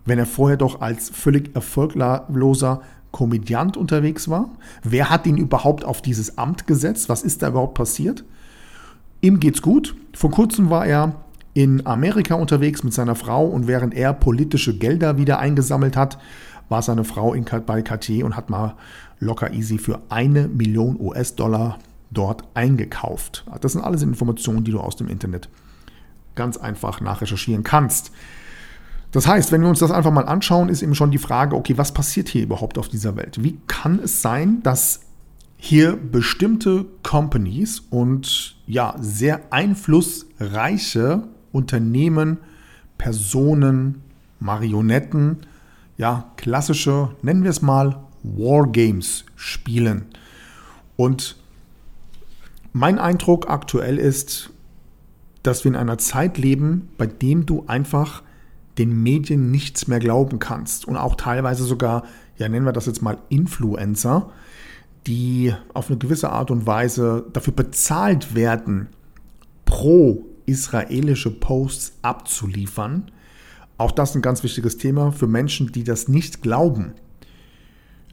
Wenn 0.06 0.20
er 0.20 0.26
vorher 0.26 0.58
doch 0.58 0.82
als 0.82 1.10
völlig 1.10 1.56
erfolgloser 1.56 2.82
Komödiant 3.12 3.78
unterwegs 3.78 4.30
war? 4.30 4.50
Wer 4.84 5.10
hat 5.10 5.28
ihn 5.28 5.38
überhaupt 5.38 5.86
auf 5.86 6.02
dieses 6.02 6.38
Amt 6.38 6.66
gesetzt? 6.66 7.08
Was 7.10 7.24
ist 7.24 7.42
da 7.42 7.50
überhaupt 7.50 7.76
passiert? 7.76 8.24
Ihm 9.22 9.40
geht's 9.40 9.62
gut. 9.62 9.96
Vor 10.14 10.32
kurzem 10.32 10.70
war 10.70 10.86
er 10.86 11.16
in 11.54 11.86
Amerika 11.86 12.36
unterwegs 12.36 12.84
mit 12.84 12.94
seiner 12.94 13.16
Frau 13.16 13.46
und 13.46 13.68
während 13.68 13.94
er 13.94 14.14
politische 14.14 14.78
Gelder 14.78 15.18
wieder 15.18 15.40
eingesammelt 15.40 15.98
hat, 15.98 16.18
war 16.72 16.82
seine 16.82 17.04
Frau 17.04 17.34
in, 17.34 17.46
bei 17.66 17.82
Cartier 17.82 18.26
und 18.26 18.36
hat 18.36 18.50
mal 18.50 18.76
locker 19.20 19.52
easy 19.52 19.78
für 19.78 20.02
eine 20.10 20.48
Million 20.48 20.98
US-Dollar 21.00 21.78
dort 22.10 22.44
eingekauft. 22.54 23.46
Das 23.60 23.74
sind 23.74 23.82
alles 23.82 24.02
Informationen, 24.02 24.64
die 24.64 24.72
du 24.72 24.80
aus 24.80 24.96
dem 24.96 25.10
Internet 25.10 25.50
ganz 26.34 26.56
einfach 26.56 27.02
nachrecherchieren 27.02 27.64
kannst. 27.64 28.12
Das 29.12 29.28
heißt, 29.28 29.52
wenn 29.52 29.62
wir 29.62 29.68
uns 29.68 29.80
das 29.80 29.92
einfach 29.92 30.12
mal 30.12 30.26
anschauen, 30.26 30.70
ist 30.70 30.82
eben 30.82 30.96
schon 30.96 31.12
die 31.12 31.18
Frage, 31.18 31.58
okay, 31.58 31.78
was 31.78 31.94
passiert 31.94 32.30
hier 32.30 32.44
überhaupt 32.44 32.78
auf 32.78 32.88
dieser 32.88 33.18
Welt? 33.18 33.44
Wie 33.44 33.60
kann 33.68 34.00
es 34.00 34.22
sein, 34.22 34.64
dass 34.64 35.02
hier 35.58 35.98
bestimmte 35.98 36.86
Companies 37.04 37.82
und 37.90 38.56
ja, 38.66 38.96
sehr 38.98 39.42
einflussreiche 39.52 41.24
Unternehmen, 41.52 42.38
Personen, 42.98 44.02
Marionetten 44.40 45.46
ja, 45.98 46.32
klassische, 46.38 47.10
nennen 47.22 47.44
wir 47.44 47.52
es 47.52 47.62
mal, 47.62 48.00
Wargames 48.24 49.26
spielen. 49.36 50.06
Und 50.96 51.36
mein 52.74 53.00
Eindruck 53.00 53.50
aktuell 53.50 53.98
ist, 53.98 54.52
dass 55.44 55.64
wir 55.64 55.72
in 55.72 55.78
einer 55.78 55.98
Zeit 55.98 56.38
leben, 56.38 56.90
bei 56.98 57.08
dem 57.08 57.46
du 57.46 57.66
einfach 57.68 58.24
den 58.78 59.04
Medien 59.04 59.52
nichts 59.52 59.88
mehr 59.88 60.00
glauben 60.00 60.40
kannst 60.40 60.88
und 60.88 60.96
auch 60.96 61.16
teilweise 61.16 61.64
sogar, 61.64 62.04
ja 62.38 62.48
nennen 62.48 62.66
wir 62.66 62.72
das 62.72 62.86
jetzt 62.86 63.02
mal 63.02 63.18
Influencer, 63.30 64.32
die 65.08 65.54
auf 65.74 65.90
eine 65.90 65.98
gewisse 65.98 66.30
Art 66.30 66.52
und 66.52 66.68
Weise 66.68 67.26
dafür 67.34 67.54
bezahlt 67.54 68.36
werden, 68.36 68.88
pro 69.66 70.26
israelische 70.46 71.32
Posts 71.32 71.98
abzuliefern. 72.02 73.12
Auch 73.82 73.92
das 73.92 74.14
ein 74.14 74.22
ganz 74.22 74.44
wichtiges 74.44 74.78
Thema 74.78 75.12
für 75.12 75.26
Menschen, 75.26 75.72
die 75.72 75.84
das 75.84 76.08
nicht 76.08 76.44
glauben. 76.44 76.94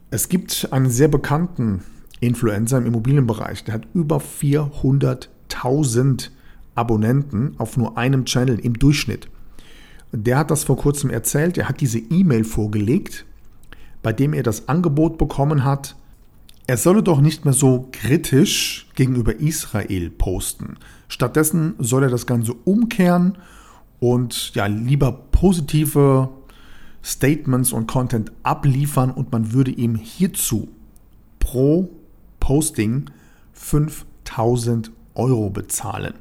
Es 0.09 0.27
gibt 0.27 0.69
einen 0.71 0.89
sehr 0.89 1.09
bekannten 1.09 1.83
Influencer 2.19 2.79
im 2.79 2.87
Immobilienbereich, 2.87 3.65
der 3.65 3.75
hat 3.75 3.87
über 3.93 4.17
400.000 4.17 6.31
Abonnenten 6.73 7.53
auf 7.59 7.77
nur 7.77 7.99
einem 7.99 8.25
Channel 8.25 8.57
im 8.57 8.79
Durchschnitt. 8.79 9.29
Der 10.11 10.39
hat 10.39 10.49
das 10.49 10.63
vor 10.63 10.75
kurzem 10.75 11.11
erzählt, 11.11 11.55
er 11.59 11.69
hat 11.69 11.81
diese 11.81 11.99
E-Mail 11.99 12.45
vorgelegt, 12.45 13.27
bei 14.01 14.11
dem 14.11 14.33
er 14.33 14.41
das 14.41 14.69
Angebot 14.69 15.19
bekommen 15.19 15.65
hat, 15.65 15.95
er 16.65 16.77
solle 16.77 17.03
doch 17.03 17.21
nicht 17.21 17.45
mehr 17.45 17.53
so 17.53 17.89
kritisch 17.91 18.87
gegenüber 18.95 19.39
Israel 19.39 20.09
posten. 20.09 20.77
Stattdessen 21.09 21.75
soll 21.77 22.05
er 22.05 22.09
das 22.09 22.25
Ganze 22.25 22.53
umkehren 22.53 23.37
und 23.99 24.53
ja 24.55 24.65
lieber 24.65 25.11
positive 25.11 26.29
Statements 27.03 27.71
und 27.71 27.87
Content 27.87 28.31
abliefern 28.43 29.11
und 29.11 29.31
man 29.31 29.53
würde 29.53 29.71
ihm 29.71 29.95
hierzu 29.95 30.69
pro 31.39 31.89
Posting 32.39 33.09
5000 33.53 34.91
Euro 35.15 35.49
bezahlen. 35.49 36.13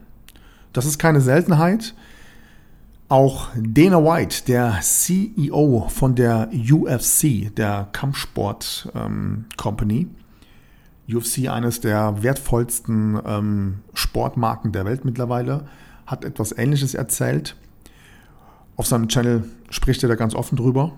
Das 0.73 0.87
ist 0.87 0.99
keine 0.99 1.21
Seltenheit. 1.21 1.95
Auch 3.09 3.49
Dana 3.57 4.05
White, 4.05 4.45
der 4.47 4.81
CEO 4.83 5.89
von 5.89 6.15
der 6.15 6.51
UFC, 6.53 7.55
der 7.55 7.89
Kampfsport 7.93 8.91
ähm, 8.95 9.47
Company, 9.57 10.09
UFC 11.11 11.49
eines 11.49 11.81
der 11.81 12.23
wertvollsten 12.23 13.19
ähm, 13.25 13.79
Sportmarken 13.95 14.73
der 14.73 14.85
Welt 14.85 15.07
mittlerweile, 15.07 15.65
hat 16.07 16.25
etwas 16.25 16.53
Ähnliches 16.53 16.93
erzählt. 16.95 17.57
Auf 18.79 18.87
seinem 18.87 19.09
Channel 19.09 19.45
spricht 19.71 20.05
er 20.05 20.09
da 20.09 20.15
ganz 20.15 20.35
offen 20.37 20.57
drüber. 20.57 20.93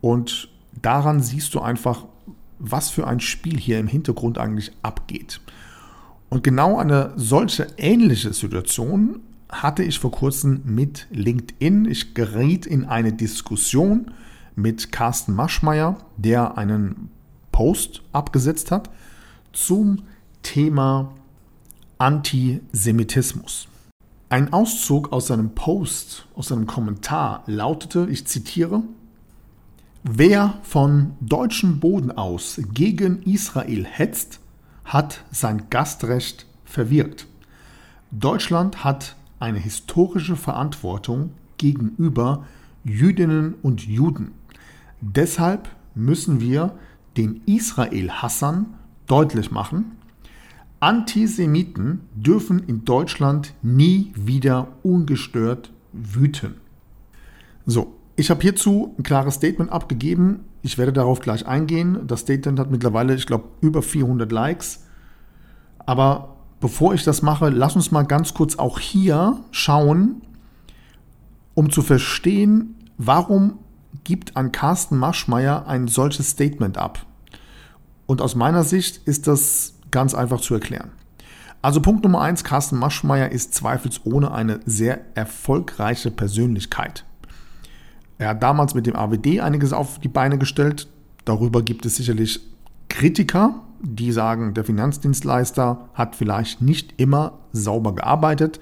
Und 0.00 0.48
daran 0.80 1.22
siehst 1.22 1.54
du 1.54 1.60
einfach, 1.60 2.06
was 2.58 2.88
für 2.88 3.06
ein 3.06 3.20
Spiel 3.20 3.58
hier 3.58 3.78
im 3.78 3.86
Hintergrund 3.86 4.38
eigentlich 4.38 4.72
abgeht. 4.82 5.40
Und 6.30 6.42
genau 6.42 6.78
eine 6.78 7.12
solche 7.16 7.66
ähnliche 7.76 8.32
Situation 8.32 9.20
hatte 9.50 9.82
ich 9.82 9.98
vor 9.98 10.10
kurzem 10.10 10.62
mit 10.64 11.06
LinkedIn. 11.10 11.84
Ich 11.84 12.14
geriet 12.14 12.64
in 12.64 12.86
eine 12.86 13.12
Diskussion 13.12 14.10
mit 14.56 14.90
Carsten 14.90 15.34
Maschmeyer, 15.34 15.98
der 16.16 16.56
einen 16.56 17.10
Post 17.52 18.02
abgesetzt 18.12 18.70
hat 18.70 18.88
zum 19.52 20.02
Thema 20.42 21.12
Antisemitismus. 21.98 23.67
Ein 24.30 24.52
Auszug 24.52 25.10
aus 25.12 25.28
seinem 25.28 25.54
Post, 25.54 26.26
aus 26.34 26.48
seinem 26.48 26.66
Kommentar 26.66 27.44
lautete, 27.46 28.08
ich 28.10 28.26
zitiere, 28.26 28.82
Wer 30.02 30.58
von 30.62 31.12
deutschem 31.20 31.80
Boden 31.80 32.10
aus 32.10 32.60
gegen 32.72 33.22
Israel 33.22 33.84
hetzt, 33.84 34.40
hat 34.84 35.24
sein 35.30 35.70
Gastrecht 35.70 36.46
verwirkt. 36.64 37.26
Deutschland 38.10 38.84
hat 38.84 39.16
eine 39.40 39.58
historische 39.58 40.36
Verantwortung 40.36 41.30
gegenüber 41.56 42.44
Jüdinnen 42.84 43.54
und 43.62 43.86
Juden. 43.86 44.32
Deshalb 45.00 45.68
müssen 45.94 46.40
wir 46.40 46.74
den 47.16 47.42
Israel-Hassern 47.46 48.66
deutlich 49.06 49.50
machen, 49.50 49.97
Antisemiten 50.80 52.00
dürfen 52.14 52.60
in 52.60 52.84
Deutschland 52.84 53.54
nie 53.62 54.12
wieder 54.14 54.68
ungestört 54.82 55.72
wüten. 55.92 56.54
So, 57.66 57.96
ich 58.16 58.30
habe 58.30 58.42
hierzu 58.42 58.94
ein 58.98 59.02
klares 59.02 59.34
Statement 59.34 59.70
abgegeben. 59.70 60.40
Ich 60.62 60.78
werde 60.78 60.92
darauf 60.92 61.20
gleich 61.20 61.46
eingehen. 61.46 62.06
Das 62.06 62.20
Statement 62.20 62.58
hat 62.58 62.70
mittlerweile, 62.70 63.14
ich 63.14 63.26
glaube, 63.26 63.44
über 63.60 63.82
400 63.82 64.30
Likes. 64.30 64.84
Aber 65.86 66.36
bevor 66.60 66.94
ich 66.94 67.04
das 67.04 67.22
mache, 67.22 67.48
lass 67.48 67.76
uns 67.76 67.90
mal 67.90 68.02
ganz 68.02 68.34
kurz 68.34 68.56
auch 68.56 68.78
hier 68.78 69.40
schauen, 69.50 70.22
um 71.54 71.70
zu 71.70 71.82
verstehen, 71.82 72.76
warum 72.98 73.58
gibt 74.04 74.36
ein 74.36 74.52
Carsten 74.52 74.96
Maschmeyer 74.96 75.66
ein 75.66 75.88
solches 75.88 76.30
Statement 76.30 76.78
ab. 76.78 77.06
Und 78.06 78.20
aus 78.22 78.34
meiner 78.34 78.64
Sicht 78.64 79.06
ist 79.06 79.26
das 79.26 79.77
ganz 79.90 80.14
einfach 80.14 80.40
zu 80.40 80.54
erklären. 80.54 80.90
Also 81.60 81.80
Punkt 81.80 82.04
Nummer 82.04 82.20
eins, 82.20 82.44
Carsten 82.44 82.78
Maschmeyer 82.78 83.32
ist 83.32 83.54
zweifelsohne 83.54 84.30
eine 84.30 84.60
sehr 84.64 85.00
erfolgreiche 85.14 86.10
Persönlichkeit. 86.10 87.04
Er 88.18 88.28
hat 88.28 88.42
damals 88.42 88.74
mit 88.74 88.86
dem 88.86 88.96
AWD 88.96 89.40
einiges 89.40 89.72
auf 89.72 89.98
die 89.98 90.08
Beine 90.08 90.38
gestellt. 90.38 90.88
Darüber 91.24 91.62
gibt 91.62 91.84
es 91.86 91.96
sicherlich 91.96 92.40
Kritiker, 92.88 93.62
die 93.80 94.12
sagen, 94.12 94.54
der 94.54 94.64
Finanzdienstleister 94.64 95.88
hat 95.94 96.16
vielleicht 96.16 96.62
nicht 96.62 96.94
immer 96.96 97.38
sauber 97.52 97.94
gearbeitet. 97.94 98.60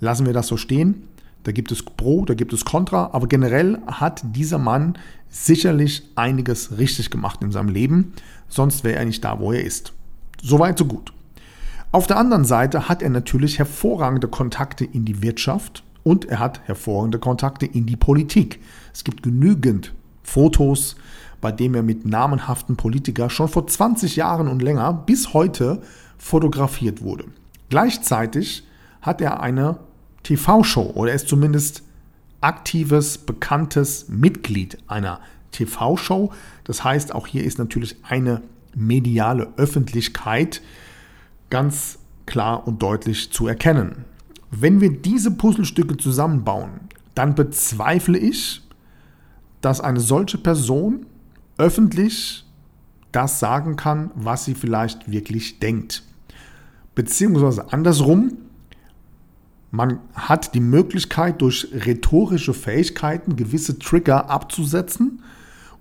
Lassen 0.00 0.26
wir 0.26 0.32
das 0.32 0.46
so 0.46 0.56
stehen. 0.56 1.08
Da 1.44 1.52
gibt 1.52 1.72
es 1.72 1.82
Pro, 1.82 2.24
da 2.24 2.34
gibt 2.34 2.52
es 2.52 2.64
Contra, 2.64 3.10
aber 3.12 3.26
generell 3.26 3.78
hat 3.86 4.22
dieser 4.34 4.58
Mann 4.58 4.98
sicherlich 5.28 6.02
einiges 6.14 6.78
richtig 6.78 7.10
gemacht 7.10 7.42
in 7.42 7.52
seinem 7.52 7.68
Leben, 7.68 8.12
sonst 8.48 8.84
wäre 8.84 8.98
er 8.98 9.04
nicht 9.04 9.24
da, 9.24 9.38
wo 9.38 9.52
er 9.52 9.64
ist. 9.64 9.92
Soweit, 10.42 10.78
so 10.78 10.84
gut. 10.84 11.12
Auf 11.90 12.06
der 12.06 12.18
anderen 12.18 12.44
Seite 12.44 12.88
hat 12.88 13.02
er 13.02 13.10
natürlich 13.10 13.58
hervorragende 13.58 14.28
Kontakte 14.28 14.84
in 14.84 15.04
die 15.04 15.22
Wirtschaft 15.22 15.82
und 16.02 16.26
er 16.26 16.38
hat 16.38 16.60
hervorragende 16.66 17.18
Kontakte 17.18 17.66
in 17.66 17.86
die 17.86 17.96
Politik. 17.96 18.60
Es 18.92 19.04
gibt 19.04 19.22
genügend 19.22 19.94
Fotos, 20.22 20.96
bei 21.40 21.52
denen 21.52 21.74
er 21.74 21.82
mit 21.82 22.04
namenhaften 22.04 22.76
Politikern 22.76 23.30
schon 23.30 23.48
vor 23.48 23.66
20 23.66 24.16
Jahren 24.16 24.48
und 24.48 24.60
länger 24.60 24.92
bis 24.92 25.32
heute 25.32 25.80
fotografiert 26.18 27.02
wurde. 27.02 27.24
Gleichzeitig 27.70 28.66
hat 29.00 29.20
er 29.20 29.40
eine 29.40 29.78
TV-Show 30.24 30.92
oder 30.94 31.10
er 31.10 31.16
ist 31.16 31.28
zumindest 31.28 31.82
aktives, 32.40 33.18
bekanntes 33.18 34.08
Mitglied 34.08 34.78
einer 34.86 35.20
TV-Show. 35.52 36.32
Das 36.64 36.84
heißt, 36.84 37.14
auch 37.14 37.26
hier 37.26 37.44
ist 37.44 37.58
natürlich 37.58 37.96
eine 38.02 38.42
mediale 38.78 39.52
Öffentlichkeit 39.56 40.62
ganz 41.50 41.98
klar 42.26 42.66
und 42.66 42.82
deutlich 42.82 43.32
zu 43.32 43.46
erkennen. 43.46 44.04
Wenn 44.50 44.80
wir 44.80 44.90
diese 44.90 45.30
Puzzlestücke 45.30 45.96
zusammenbauen, 45.96 46.80
dann 47.14 47.34
bezweifle 47.34 48.18
ich, 48.18 48.62
dass 49.60 49.80
eine 49.80 50.00
solche 50.00 50.38
Person 50.38 51.06
öffentlich 51.56 52.44
das 53.12 53.40
sagen 53.40 53.76
kann, 53.76 54.10
was 54.14 54.44
sie 54.44 54.54
vielleicht 54.54 55.10
wirklich 55.10 55.58
denkt. 55.58 56.04
Beziehungsweise 56.94 57.72
andersrum, 57.72 58.38
man 59.70 60.00
hat 60.14 60.54
die 60.54 60.60
Möglichkeit, 60.60 61.42
durch 61.42 61.68
rhetorische 61.72 62.54
Fähigkeiten 62.54 63.36
gewisse 63.36 63.78
Trigger 63.78 64.30
abzusetzen, 64.30 65.22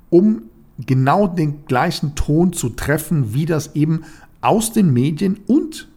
um 0.09 0.43
genau 0.85 1.27
den 1.27 1.65
gleichen 1.65 2.15
Ton 2.15 2.53
zu 2.53 2.69
treffen, 2.69 3.33
wie 3.33 3.45
das 3.45 3.75
eben 3.75 4.03
aus 4.41 4.71
den 4.71 4.93
Medien 4.93 5.39
und 5.47 5.87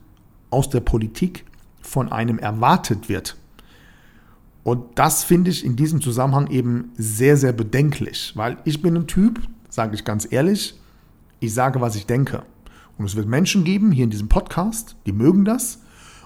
aus 0.50 0.70
der 0.70 0.80
Politik 0.80 1.44
von 1.80 2.10
einem 2.10 2.38
erwartet 2.38 3.08
wird. 3.08 3.36
Und 4.62 4.98
das 4.98 5.24
finde 5.24 5.50
ich 5.50 5.64
in 5.64 5.76
diesem 5.76 6.00
Zusammenhang 6.00 6.48
eben 6.48 6.92
sehr, 6.96 7.36
sehr 7.36 7.52
bedenklich, 7.52 8.32
weil 8.36 8.58
ich 8.64 8.82
bin 8.82 8.96
ein 8.96 9.06
Typ, 9.06 9.40
sage 9.68 9.94
ich 9.94 10.04
ganz 10.04 10.30
ehrlich, 10.30 10.78
ich 11.40 11.54
sage, 11.54 11.80
was 11.80 11.96
ich 11.96 12.06
denke. 12.06 12.42
Und 12.98 13.06
es 13.06 13.16
wird 13.16 13.26
Menschen 13.26 13.64
geben 13.64 13.92
hier 13.92 14.04
in 14.04 14.10
diesem 14.10 14.28
Podcast, 14.28 14.96
die 15.06 15.12
mögen 15.12 15.44
das. 15.44 15.80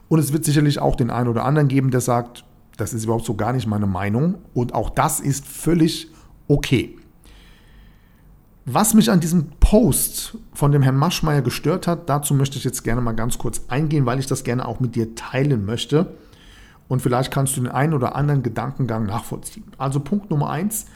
Und 0.08 0.18
es 0.18 0.32
wird 0.32 0.44
sicherlich 0.44 0.80
auch 0.80 0.96
den 0.96 1.10
einen 1.10 1.28
oder 1.28 1.44
anderen 1.44 1.68
geben, 1.68 1.90
der 1.90 2.00
sagt, 2.00 2.44
das 2.76 2.92
ist 2.92 3.04
überhaupt 3.04 3.24
so 3.24 3.34
gar 3.34 3.52
nicht 3.52 3.66
meine 3.66 3.86
Meinung. 3.86 4.36
Und 4.52 4.74
auch 4.74 4.90
das 4.90 5.20
ist 5.20 5.46
völlig 5.46 6.10
okay. 6.48 6.96
Was 8.66 8.94
mich 8.94 9.10
an 9.10 9.20
diesem 9.20 9.50
Post 9.60 10.38
von 10.54 10.72
dem 10.72 10.82
Herrn 10.82 10.96
Maschmeyer 10.96 11.42
gestört 11.42 11.86
hat, 11.86 12.08
dazu 12.08 12.32
möchte 12.32 12.56
ich 12.56 12.64
jetzt 12.64 12.82
gerne 12.82 13.02
mal 13.02 13.12
ganz 13.12 13.36
kurz 13.36 13.60
eingehen, 13.68 14.06
weil 14.06 14.18
ich 14.18 14.26
das 14.26 14.42
gerne 14.42 14.66
auch 14.66 14.80
mit 14.80 14.96
dir 14.96 15.14
teilen 15.14 15.66
möchte. 15.66 16.14
Und 16.88 17.02
vielleicht 17.02 17.30
kannst 17.30 17.56
du 17.56 17.60
den 17.60 17.70
einen 17.70 17.92
oder 17.92 18.14
anderen 18.14 18.42
Gedankengang 18.42 19.04
nachvollziehen. 19.04 19.64
Also 19.76 20.00
Punkt 20.00 20.30
Nummer 20.30 20.48
eins, 20.48 20.86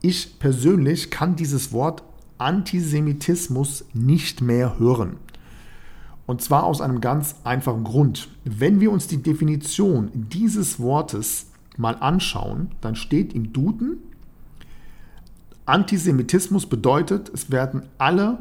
ich 0.00 0.38
persönlich 0.38 1.10
kann 1.10 1.34
dieses 1.34 1.72
Wort 1.72 2.04
Antisemitismus 2.38 3.84
nicht 3.94 4.40
mehr 4.40 4.78
hören. 4.78 5.16
Und 6.26 6.40
zwar 6.40 6.62
aus 6.62 6.80
einem 6.80 7.00
ganz 7.00 7.34
einfachen 7.42 7.82
Grund. 7.82 8.28
Wenn 8.44 8.80
wir 8.80 8.92
uns 8.92 9.08
die 9.08 9.22
Definition 9.22 10.10
dieses 10.14 10.78
Wortes 10.78 11.48
mal 11.76 11.96
anschauen, 11.96 12.70
dann 12.80 12.94
steht 12.94 13.32
im 13.32 13.52
Duden, 13.52 13.98
Antisemitismus 15.66 16.66
bedeutet, 16.66 17.30
es 17.32 17.50
werden 17.50 17.82
alle 17.98 18.38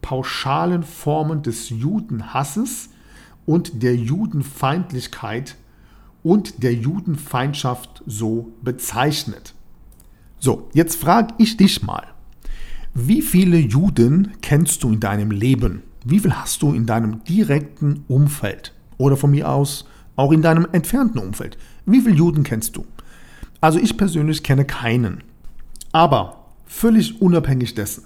pauschalen 0.00 0.82
Formen 0.82 1.42
des 1.42 1.68
Judenhasses 1.68 2.88
und 3.46 3.82
der 3.82 3.94
Judenfeindlichkeit 3.94 5.56
und 6.22 6.62
der 6.62 6.74
Judenfeindschaft 6.74 8.02
so 8.06 8.52
bezeichnet. 8.62 9.54
So, 10.38 10.68
jetzt 10.72 10.96
frage 10.96 11.34
ich 11.38 11.56
dich 11.56 11.82
mal, 11.82 12.06
wie 12.94 13.22
viele 13.22 13.58
Juden 13.58 14.32
kennst 14.42 14.82
du 14.82 14.92
in 14.92 15.00
deinem 15.00 15.30
Leben? 15.30 15.82
Wie 16.04 16.18
viel 16.18 16.34
hast 16.34 16.62
du 16.62 16.72
in 16.72 16.86
deinem 16.86 17.22
direkten 17.24 18.04
Umfeld? 18.08 18.74
Oder 18.98 19.16
von 19.16 19.30
mir 19.30 19.48
aus 19.48 19.86
auch 20.16 20.32
in 20.32 20.42
deinem 20.42 20.66
entfernten 20.72 21.18
Umfeld? 21.18 21.56
Wie 21.86 22.00
viele 22.00 22.16
Juden 22.16 22.42
kennst 22.42 22.76
du? 22.76 22.84
Also 23.60 23.78
ich 23.78 23.96
persönlich 23.96 24.42
kenne 24.42 24.64
keinen. 24.64 25.22
Aber 25.92 26.41
völlig 26.72 27.20
unabhängig 27.20 27.74
dessen, 27.74 28.04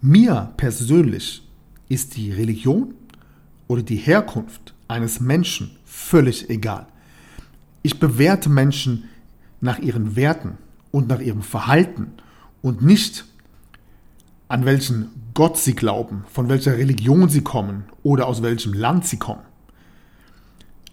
mir 0.00 0.52
persönlich 0.56 1.42
ist 1.88 2.16
die 2.16 2.30
Religion 2.30 2.94
oder 3.68 3.82
die 3.82 3.96
Herkunft 3.96 4.74
eines 4.86 5.20
Menschen 5.20 5.70
völlig 5.84 6.50
egal. 6.50 6.86
Ich 7.82 7.98
bewerte 7.98 8.48
Menschen 8.48 9.04
nach 9.60 9.78
ihren 9.78 10.14
Werten 10.14 10.58
und 10.90 11.08
nach 11.08 11.20
ihrem 11.20 11.42
Verhalten 11.42 12.12
und 12.62 12.82
nicht 12.82 13.24
an 14.48 14.66
welchen 14.66 15.10
Gott 15.34 15.56
sie 15.56 15.74
glauben, 15.74 16.24
von 16.30 16.48
welcher 16.48 16.76
Religion 16.76 17.28
sie 17.28 17.42
kommen 17.42 17.84
oder 18.02 18.26
aus 18.26 18.42
welchem 18.42 18.74
Land 18.74 19.06
sie 19.06 19.18
kommen. 19.18 19.42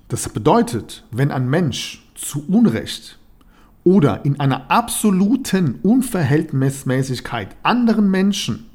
Das 0.08 0.30
bedeutet, 0.30 1.04
wenn 1.12 1.32
ein 1.32 1.50
Mensch 1.50 2.10
zu 2.16 2.46
Unrecht 2.48 3.20
oder 3.88 4.26
in 4.26 4.38
einer 4.38 4.70
absoluten 4.70 5.76
Unverhältnismäßigkeit 5.82 7.56
anderen 7.64 8.12
Menschen, 8.12 8.66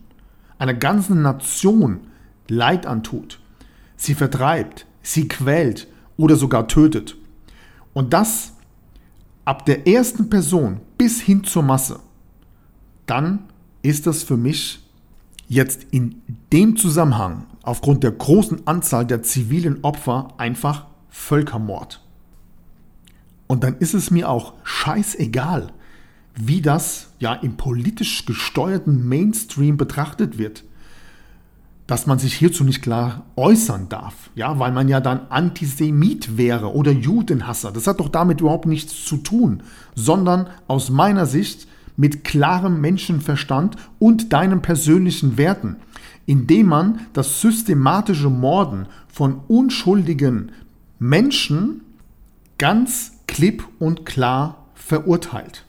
einer 0.59 0.73
ganzen 0.73 1.21
Nation 1.21 2.01
Leid 2.49 2.87
antut, 2.87 3.39
sie 3.95 4.15
vertreibt, 4.15 4.87
sie 5.03 5.29
quält 5.29 5.87
oder 6.17 6.37
sogar 6.37 6.67
tötet, 6.67 7.19
und 7.93 8.15
das 8.15 8.55
ab 9.45 9.67
der 9.67 9.87
ersten 9.87 10.31
Person 10.31 10.81
bis 10.97 11.21
hin 11.21 11.45
zur 11.45 11.63
Masse, 11.63 12.01
dann 13.05 13.41
ist 13.83 14.07
das 14.07 14.23
für 14.23 14.39
mich 14.39 14.81
jetzt 15.47 15.89
in 15.91 16.23
dem 16.55 16.75
Zusammenhang 16.79 17.45
aufgrund 17.63 18.03
der 18.03 18.13
großen 18.13 18.67
Anzahl 18.67 19.05
der 19.05 19.23
zivilen 19.23 19.85
Opfer 19.85 20.29
einfach 20.39 20.87
Völkermord. 21.11 22.02
Und 23.53 23.65
dann 23.65 23.77
ist 23.81 23.93
es 23.93 24.11
mir 24.11 24.31
auch 24.31 24.55
scheißegal, 24.65 25.75
wie 26.35 26.63
das 26.63 27.09
ja 27.19 27.35
im 27.35 27.59
politisch 27.59 28.25
gesteuerten 28.25 29.07
Mainstream 29.07 29.77
betrachtet 29.77 30.39
wird 30.39 30.65
dass 31.87 32.07
man 32.07 32.19
sich 32.19 32.33
hierzu 32.33 32.65
nicht 32.65 32.81
klar 32.81 33.27
äußern 33.37 33.91
darf, 33.91 34.31
ja, 34.35 34.59
weil 34.59 34.73
man 34.73 34.89
ja 34.89 35.01
dann 35.01 35.27
Antisemit 35.29 36.39
wäre 36.39 36.73
oder 36.75 36.91
Judenhasser. 36.91 37.71
Das 37.71 37.87
hat 37.87 38.01
doch 38.01 38.09
damit 38.09 38.41
überhaupt 38.41 38.65
nichts 38.65 39.05
zu 39.05 39.19
tun, 39.19 39.63
sondern 39.95 40.47
aus 40.69 40.89
meiner 40.89 41.27
Sicht 41.27 41.69
mit 41.99 42.25
klarem 42.25 42.81
Menschenverstand 42.81 43.77
und 43.99 44.33
deinen 44.33 44.63
persönlichen 44.63 45.37
Werten, 45.37 45.77
indem 46.25 46.69
man 46.69 47.01
das 47.13 47.43
systematische 47.43 48.31
Morden 48.31 48.87
von 49.09 49.41
unschuldigen 49.49 50.53
Menschen 50.99 51.83
ganz 52.57 53.12
klipp 53.33 53.67
und 53.79 54.05
klar 54.05 54.67
verurteilt. 54.75 55.65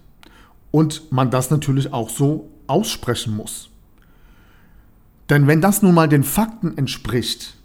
Und 0.70 1.12
man 1.14 1.32
das 1.32 1.50
natürlich 1.50 1.94
auch 1.94 2.10
so 2.10 2.50
aussprechen 2.68 3.36
muss. 3.36 3.70
Denn 5.30 5.48
wenn 5.48 5.62
das 5.62 5.82
nun 5.82 5.96
mal 5.96 6.10
den 6.10 6.26
Fakten 6.26 6.78
entspricht, 6.78 7.56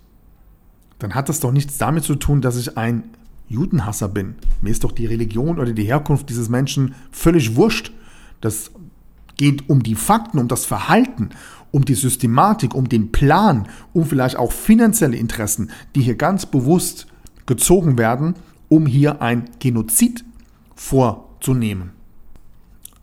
dann 1.01 1.17
hat 1.17 1.29
das 1.29 1.41
doch 1.41 1.51
nichts 1.51 1.79
damit 1.79 2.05
zu 2.05 2.15
tun, 2.15 2.41
dass 2.41 2.57
ich 2.57 2.79
ein 2.79 3.11
Judenhasser 3.49 4.09
bin. 4.09 4.37
Mir 4.61 4.71
ist 4.71 4.85
doch 4.85 4.93
die 4.93 5.07
Religion 5.07 5.59
oder 5.59 5.73
die 5.73 5.85
Herkunft 5.85 6.31
dieses 6.31 6.49
Menschen 6.49 6.95
völlig 7.11 7.57
wurscht. 7.57 7.93
Das 8.41 8.71
geht 9.37 9.69
um 9.69 9.83
die 9.83 9.97
Fakten, 9.97 10.39
um 10.39 10.47
das 10.47 10.65
Verhalten, 10.65 11.31
um 11.73 11.85
die 11.85 11.95
Systematik, 11.95 12.73
um 12.73 12.89
den 12.89 13.11
Plan, 13.11 13.67
um 13.93 14.05
vielleicht 14.05 14.37
auch 14.37 14.53
finanzielle 14.53 15.17
Interessen, 15.17 15.71
die 15.97 16.03
hier 16.03 16.17
ganz 16.17 16.47
bewusst 16.47 17.09
gezogen 17.47 17.99
werden, 17.99 18.35
um 18.69 18.87
hier 18.87 19.23
ein 19.23 19.51
Genozid 19.59 20.25
vorzunehmen. 20.75 21.93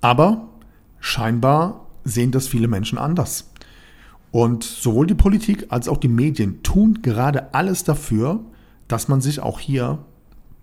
Aber 0.01 0.47
scheinbar 0.99 1.88
sehen 2.04 2.32
das 2.32 2.47
viele 2.47 2.67
Menschen 2.67 2.97
anders. 2.97 3.51
Und 4.32 4.63
sowohl 4.63 5.08
die 5.08 5.15
Politik 5.15 5.67
als 5.69 5.88
auch 5.88 5.97
die 5.97 6.08
Medien 6.08 6.62
tun 6.62 7.01
gerade 7.01 7.54
alles 7.54 7.84
dafür, 7.84 8.41
dass 8.88 9.08
man 9.08 9.21
sich 9.21 9.39
auch 9.39 9.60
hier 9.60 9.99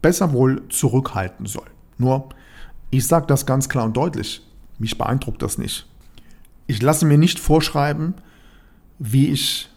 besser 0.03 0.33
wohl 0.33 0.69
zurückhalten 0.69 1.47
soll. 1.47 1.67
Nur, 1.99 2.29
ich 2.91 3.07
sage 3.07 3.27
das 3.27 3.47
ganz 3.47 3.69
klar 3.69 3.87
und 3.87 3.97
deutlich, 3.97 4.47
mich 4.79 4.99
beeindruckt 4.99 5.43
das 5.43 5.59
nicht. 5.59 5.87
Ich 6.67 6.83
lasse 6.83 7.07
mir 7.07 7.19
nicht 7.19 7.41
vorschreiben, 7.41 8.15
wie 8.99 9.29
ich 9.29 9.71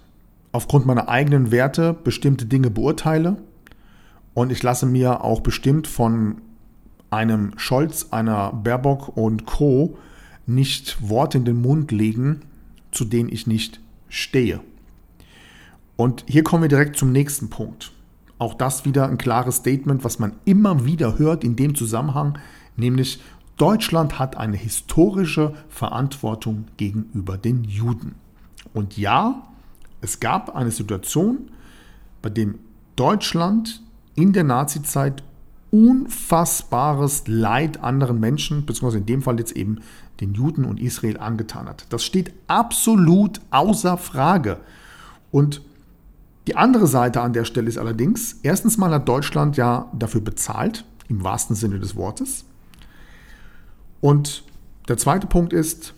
aufgrund 0.52 0.86
meiner 0.86 1.10
eigenen 1.10 1.52
Werte 1.52 1.94
bestimmte 1.94 2.46
Dinge 2.46 2.70
beurteile. 2.70 3.38
Und 4.36 4.52
ich 4.52 4.62
lasse 4.62 4.86
mir 4.86 5.24
auch 5.24 5.40
bestimmt 5.40 5.88
von 5.88 6.42
einem 7.10 7.58
Scholz, 7.58 8.08
einer 8.12 8.52
Baerbock 8.52 9.18
und 9.18 9.46
Co. 9.46 9.98
nicht 10.46 11.10
Worte 11.10 11.40
in 11.40 11.46
den 11.46 11.62
Mund 11.62 11.92
legen, 11.92 12.42
zu 12.92 13.06
denen 13.06 13.32
ich 13.32 13.48
nicht 13.48 13.80
stehe. 14.10 14.60
Und 15.96 16.26
hier 16.28 16.44
kommen 16.44 16.64
wir 16.64 16.70
direkt 16.70 16.98
zum 16.98 17.14
nächsten 17.14 17.50
Punkt. 17.50 17.92
Auch 18.38 18.54
das 18.54 18.84
wieder 18.84 19.08
ein 19.08 19.18
klares 19.18 19.58
Statement, 19.58 20.04
was 20.04 20.20
man 20.20 20.34
immer 20.44 20.86
wieder 20.86 21.18
hört 21.18 21.46
in 21.46 21.56
dem 21.56 21.74
Zusammenhang, 21.74 22.38
nämlich 22.76 23.22
Deutschland 23.56 24.20
hat 24.20 24.36
eine 24.36 24.58
historische 24.58 25.54
Verantwortung 25.70 26.66
gegenüber 26.76 27.38
den 27.38 27.64
Juden. 27.64 28.16
Und 28.74 28.98
ja, 28.98 29.48
es 30.02 30.20
gab 30.20 30.54
eine 30.54 30.72
Situation, 30.72 31.52
bei 32.22 32.30
dem 32.30 32.60
Deutschland 32.98 33.82
in 34.16 34.34
der 34.34 34.44
Nazizeit 34.44 35.24
unfassbares 35.72 37.24
Leid 37.28 37.84
anderen 37.84 38.20
Menschen, 38.20 38.66
beziehungsweise 38.66 39.00
in 39.00 39.06
dem 39.06 39.22
Fall 39.22 39.40
jetzt 39.40 39.56
eben 39.56 39.80
den 40.22 40.34
Juden 40.34 40.64
und 40.64 40.80
Israel 40.80 41.18
angetan 41.18 41.68
hat. 41.68 41.86
Das 41.90 42.04
steht 42.04 42.34
absolut 42.48 43.42
außer 43.52 43.98
Frage. 43.98 44.60
Und 45.32 45.62
die 46.48 46.56
andere 46.56 46.88
Seite 46.88 47.22
an 47.22 47.34
der 47.34 47.44
Stelle 47.44 47.68
ist 47.68 47.78
allerdings, 47.78 48.40
erstens 48.44 48.78
mal 48.78 48.92
hat 48.92 49.08
Deutschland 49.08 49.58
ja 49.58 49.92
dafür 49.94 50.22
bezahlt, 50.22 50.86
im 51.10 51.24
wahrsten 51.24 51.56
Sinne 51.56 51.80
des 51.80 51.96
Wortes. 51.96 52.46
Und 54.00 54.44
der 54.88 54.98
zweite 54.98 55.28
Punkt 55.28 55.52
ist, 55.52 55.94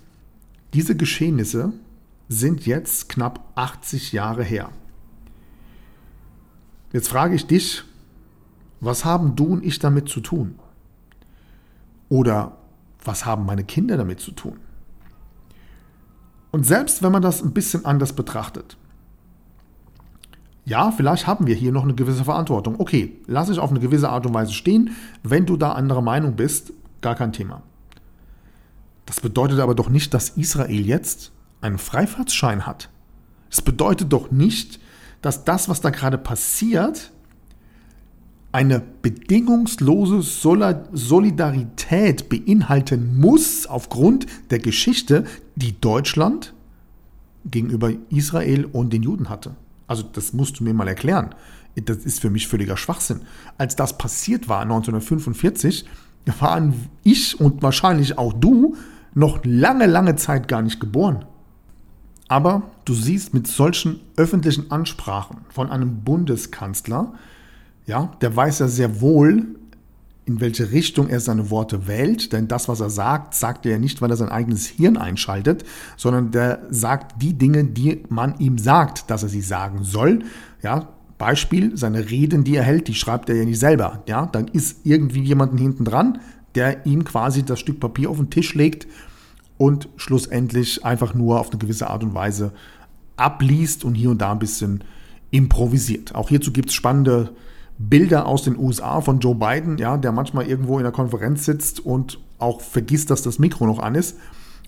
diese 0.74 0.96
Geschehnisse 0.96 1.74
sind 2.30 2.66
jetzt 2.66 3.10
knapp 3.10 3.52
80 3.56 4.12
Jahre 4.12 4.44
her. 4.44 4.70
Jetzt 6.94 7.10
frage 7.10 7.36
ich 7.36 7.46
dich, 7.46 7.84
was 8.80 9.06
haben 9.06 9.36
du 9.36 9.46
und 9.46 9.64
ich 9.66 9.80
damit 9.80 10.10
zu 10.10 10.22
tun? 10.22 10.60
Oder 12.10 12.58
was 13.04 13.26
haben 13.26 13.46
meine 13.46 13.64
Kinder 13.64 13.98
damit 13.98 14.20
zu 14.20 14.32
tun? 14.32 14.58
Und 16.52 16.66
selbst 16.66 17.04
wenn 17.04 17.12
man 17.12 17.22
das 17.22 17.42
ein 17.42 17.54
bisschen 17.54 17.86
anders 17.86 18.14
betrachtet, 18.14 18.78
ja, 20.66 20.92
vielleicht 20.92 21.28
haben 21.28 21.48
wir 21.48 21.56
hier 21.56 21.72
noch 21.72 21.84
eine 21.84 21.96
gewisse 21.96 22.26
Verantwortung. 22.26 22.76
Okay, 22.78 23.16
lass 23.26 23.48
ich 23.48 23.58
auf 23.58 23.70
eine 23.70 23.80
gewisse 23.80 24.10
Art 24.10 24.26
und 24.26 24.34
Weise 24.34 24.52
stehen. 24.52 24.96
Wenn 25.24 25.46
du 25.46 25.56
da 25.56 25.72
anderer 25.72 26.02
Meinung 26.02 26.36
bist, 26.36 26.74
gar 27.00 27.16
kein 27.16 27.32
Thema. 27.32 27.62
Das 29.06 29.22
bedeutet 29.22 29.62
aber 29.62 29.76
doch 29.76 29.88
nicht, 29.88 30.14
dass 30.14 30.32
Israel 30.32 30.86
jetzt 30.86 31.32
einen 31.62 31.78
Freifahrtsschein 31.78 32.66
hat. 32.66 32.90
Es 33.50 33.62
bedeutet 33.62 34.12
doch 34.12 34.30
nicht, 34.30 34.82
dass 35.22 35.46
das, 35.46 35.70
was 35.70 35.80
da 35.80 35.90
gerade 35.90 36.18
passiert, 36.18 37.14
eine 38.58 38.82
bedingungslose 39.04 40.24
Solidarität 40.24 42.28
beinhalten 42.28 43.20
muss 43.20 43.68
aufgrund 43.68 44.26
der 44.50 44.58
Geschichte, 44.58 45.26
die 45.56 45.80
Deutschland 45.80 46.56
gegenüber 47.46 47.92
Israel 48.10 48.66
und 48.66 48.94
den 48.94 49.04
Juden 49.04 49.30
hatte. 49.30 49.56
Also 49.86 50.02
das 50.02 50.34
musst 50.34 50.60
du 50.60 50.64
mir 50.64 50.74
mal 50.74 50.88
erklären. 50.88 51.36
Das 51.76 51.98
ist 51.98 52.20
für 52.20 52.32
mich 52.32 52.48
völliger 52.48 52.78
Schwachsinn. 52.78 53.22
Als 53.60 53.76
das 53.76 54.00
passiert 54.00 54.50
war 54.50 54.64
1945, 54.64 55.86
waren 56.40 56.74
ich 57.04 57.40
und 57.40 57.62
wahrscheinlich 57.62 58.18
auch 58.18 58.34
du 58.34 58.76
noch 59.14 59.42
lange, 59.44 59.86
lange 59.86 60.16
Zeit 60.16 60.48
gar 60.48 60.64
nicht 60.64 60.80
geboren. 60.80 61.26
Aber 62.28 62.64
du 62.86 62.96
siehst 62.96 63.36
mit 63.36 63.46
solchen 63.46 64.00
öffentlichen 64.16 64.72
Ansprachen 64.72 65.42
von 65.50 65.70
einem 65.70 66.04
Bundeskanzler, 66.04 67.14
ja, 67.88 68.12
der 68.22 68.36
weiß 68.36 68.60
ja 68.60 68.68
sehr 68.68 69.02
wohl, 69.02 69.48
in 70.26 70.42
welche 70.42 70.72
Richtung 70.72 71.08
er 71.08 71.22
seine 71.22 71.50
Worte 71.50 71.88
wählt, 71.88 72.34
denn 72.34 72.50
das, 72.50 72.68
was 72.68 72.82
er 72.82 72.90
sagt, 72.90 73.34
sagt 73.34 73.66
er 73.66 73.74
ja 73.74 73.80
nicht, 73.80 74.02
weil 74.02 74.12
er 74.12 74.18
sein 74.18 74.28
eigenes 74.28 74.68
Hirn 74.68 74.98
einschaltet, 74.98 75.64
sondern 75.96 76.32
der 76.32 76.68
sagt 76.70 77.22
die 77.22 77.34
Dinge, 77.34 77.64
die 77.64 78.04
man 78.10 78.38
ihm 78.40 78.58
sagt, 78.58 79.10
dass 79.10 79.24
er 79.24 79.30
sie 79.30 79.42
sagen 79.42 79.84
soll. 79.84 80.20
Ja, 80.62 80.90
Beispiel, 81.18 81.78
seine 81.78 82.10
Reden, 82.10 82.44
die 82.44 82.58
er 82.58 82.64
hält, 82.64 82.90
die 82.90 82.94
schreibt 82.94 83.30
er 83.30 83.38
ja 83.38 83.46
nicht 83.46 83.60
selber. 83.60 84.04
Ja, 84.08 84.26
dann 84.26 84.50
ist 84.50 84.86
irgendwie 84.86 85.24
jemand 85.24 85.58
hinten 85.58 85.86
dran, 85.86 86.20
der 86.56 86.86
ihm 86.86 87.06
quasi 87.06 87.44
das 87.44 87.62
Stück 87.62 87.80
Papier 87.80 88.10
auf 88.10 88.18
den 88.18 88.30
Tisch 88.30 88.54
legt 88.54 88.86
und 89.58 89.88
schlussendlich 89.96 90.84
einfach 90.84 91.14
nur 91.14 91.40
auf 91.40 91.50
eine 91.50 91.58
gewisse 91.58 91.90
Art 91.90 92.04
und 92.04 92.14
Weise 92.14 92.52
abliest 93.16 93.86
und 93.86 93.96
hier 93.96 94.10
und 94.10 94.22
da 94.22 94.34
ein 94.34 94.40
bisschen 94.40 94.84
improvisiert. 95.32 96.16
Auch 96.16 96.28
hierzu 96.28 96.52
gibt 96.52 96.70
es 96.70 96.76
spannende 96.76 97.32
Bilder 97.78 98.26
aus 98.26 98.44
den 98.44 98.58
USA 98.58 99.02
von 99.02 99.20
Joe 99.20 99.36
Biden, 99.36 99.78
ja, 99.78 99.98
der 99.98 100.12
manchmal 100.12 100.48
irgendwo 100.48 100.78
in 100.78 100.84
der 100.84 100.92
Konferenz 100.92 101.46
sitzt 101.46 101.86
und 101.86 102.20
auch 102.40 102.62
vergisst, 102.62 103.10
dass 103.12 103.22
das 103.22 103.40
Mikro 103.40 103.66
noch 103.66 103.80
an 103.80 103.96
ist 103.96 104.18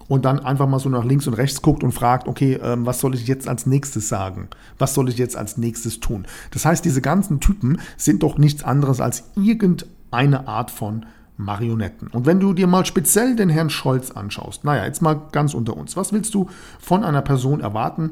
und 0.10 0.26
dann 0.26 0.40
einfach 0.40 0.68
mal 0.68 0.80
so 0.80 0.90
nach 0.90 1.06
links 1.06 1.28
und 1.28 1.36
rechts 1.36 1.62
guckt 1.62 1.84
und 1.84 1.92
fragt, 1.94 2.28
okay, 2.28 2.60
ähm, 2.62 2.86
was 2.86 3.00
soll 3.00 3.16
ich 3.16 3.28
jetzt 3.28 3.48
als 3.48 3.66
nächstes 3.66 4.10
sagen? 4.10 4.50
Was 4.78 4.94
soll 4.94 5.08
ich 5.08 5.18
jetzt 5.18 5.38
als 5.38 5.58
nächstes 5.58 6.00
tun? 6.00 6.26
Das 6.52 6.66
heißt, 6.66 6.84
diese 6.84 7.02
ganzen 7.02 7.40
Typen 7.40 7.80
sind 7.96 8.24
doch 8.24 8.38
nichts 8.38 8.64
anderes 8.64 9.00
als 9.00 9.24
irgendeine 9.36 10.48
Art 10.48 10.72
von 10.72 11.06
Marionetten. 11.38 12.10
Und 12.10 12.26
wenn 12.26 12.40
du 12.40 12.54
dir 12.54 12.68
mal 12.68 12.86
speziell 12.86 13.36
den 13.36 13.50
Herrn 13.50 13.70
Scholz 13.70 14.12
anschaust, 14.12 14.66
naja, 14.66 14.86
jetzt 14.86 15.02
mal 15.02 15.22
ganz 15.32 15.54
unter 15.54 15.78
uns, 15.78 15.96
was 15.96 16.12
willst 16.12 16.34
du 16.34 16.50
von 16.80 17.04
einer 17.04 17.22
Person 17.22 17.62
erwarten, 17.62 18.12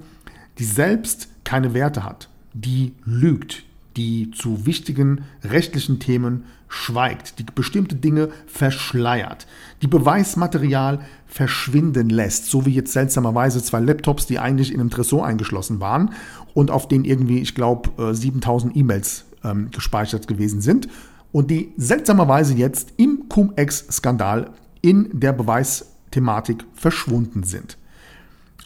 die 0.60 0.66
selbst 0.66 1.28
keine 1.44 1.74
Werte 1.74 2.04
hat, 2.04 2.30
die 2.54 2.94
lügt, 3.04 3.64
die 3.98 4.32
zu 4.32 4.66
wichtigen 4.66 5.26
rechtlichen 5.44 6.00
Themen 6.00 6.46
schweigt, 6.70 7.40
die 7.40 7.44
bestimmte 7.44 7.96
Dinge 7.96 8.30
verschleiert, 8.46 9.48
die 9.82 9.88
Beweismaterial 9.88 11.00
verschwinden 11.26 12.10
lässt, 12.10 12.46
so 12.46 12.66
wie 12.66 12.74
jetzt 12.74 12.94
seltsamerweise 12.94 13.62
zwei 13.64 13.80
Laptops, 13.80 14.28
die 14.28 14.40
eigentlich 14.40 14.74
in 14.74 14.80
einem 14.80 14.90
Tresor 14.90 15.26
eingeschlossen 15.26 15.80
waren 15.80 16.12
und 16.54 16.72
auf 16.72 16.88
denen 16.88 17.06
irgendwie, 17.06 17.40
ich 17.40 17.56
glaube, 17.56 18.14
7000 18.14 18.76
äh, 18.76 18.80
E-Mails 18.80 19.26
ähm, 19.44 19.72
gespeichert 19.72 20.28
gewesen 20.28 20.62
sind 20.62 20.88
und 21.32 21.50
die 21.50 21.74
seltsamerweise 21.78 22.54
jetzt 22.54 22.94
im 22.98 23.28
Cum-Ex-Skandal 23.30 24.52
in 24.82 25.10
der 25.20 25.34
Beweisthematik 25.34 26.66
verschwunden 26.74 27.44
sind. 27.44 27.78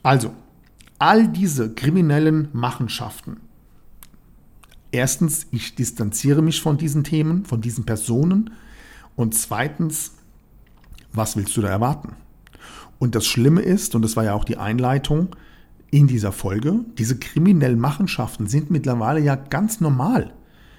Also, 0.04 0.32
all 1.00 1.28
diese 1.28 1.74
kriminellen 1.74 2.50
Machenschaften, 2.54 3.38
Erstens, 4.92 5.48
ich 5.52 5.76
distanziere 5.76 6.42
mich 6.42 6.62
von 6.62 6.78
diesen 6.78 7.04
Themen, 7.04 7.46
von 7.46 7.62
diesen 7.62 7.86
Personen. 7.86 8.52
Und 9.16 9.34
zweitens, 9.36 10.14
was 11.14 11.36
willst 11.38 11.56
du 11.56 11.62
da 11.62 11.70
erwarten? 11.70 12.16
Und 13.00 13.16
das 13.16 13.26
Schlimme 13.26 13.62
ist, 13.62 13.96
und 13.96 14.02
das 14.02 14.16
war 14.16 14.24
ja 14.24 14.34
auch 14.34 14.44
die 14.44 14.58
Einleitung 14.58 15.30
in 15.92 16.08
dieser 16.08 16.32
Folge, 16.32 16.86
diese 16.98 17.18
kriminellen 17.18 17.80
Machenschaften 17.80 18.48
sind 18.48 18.70
mittlerweile 18.72 19.20
ja 19.20 19.36
ganz 19.36 19.82
normal. 19.82 20.34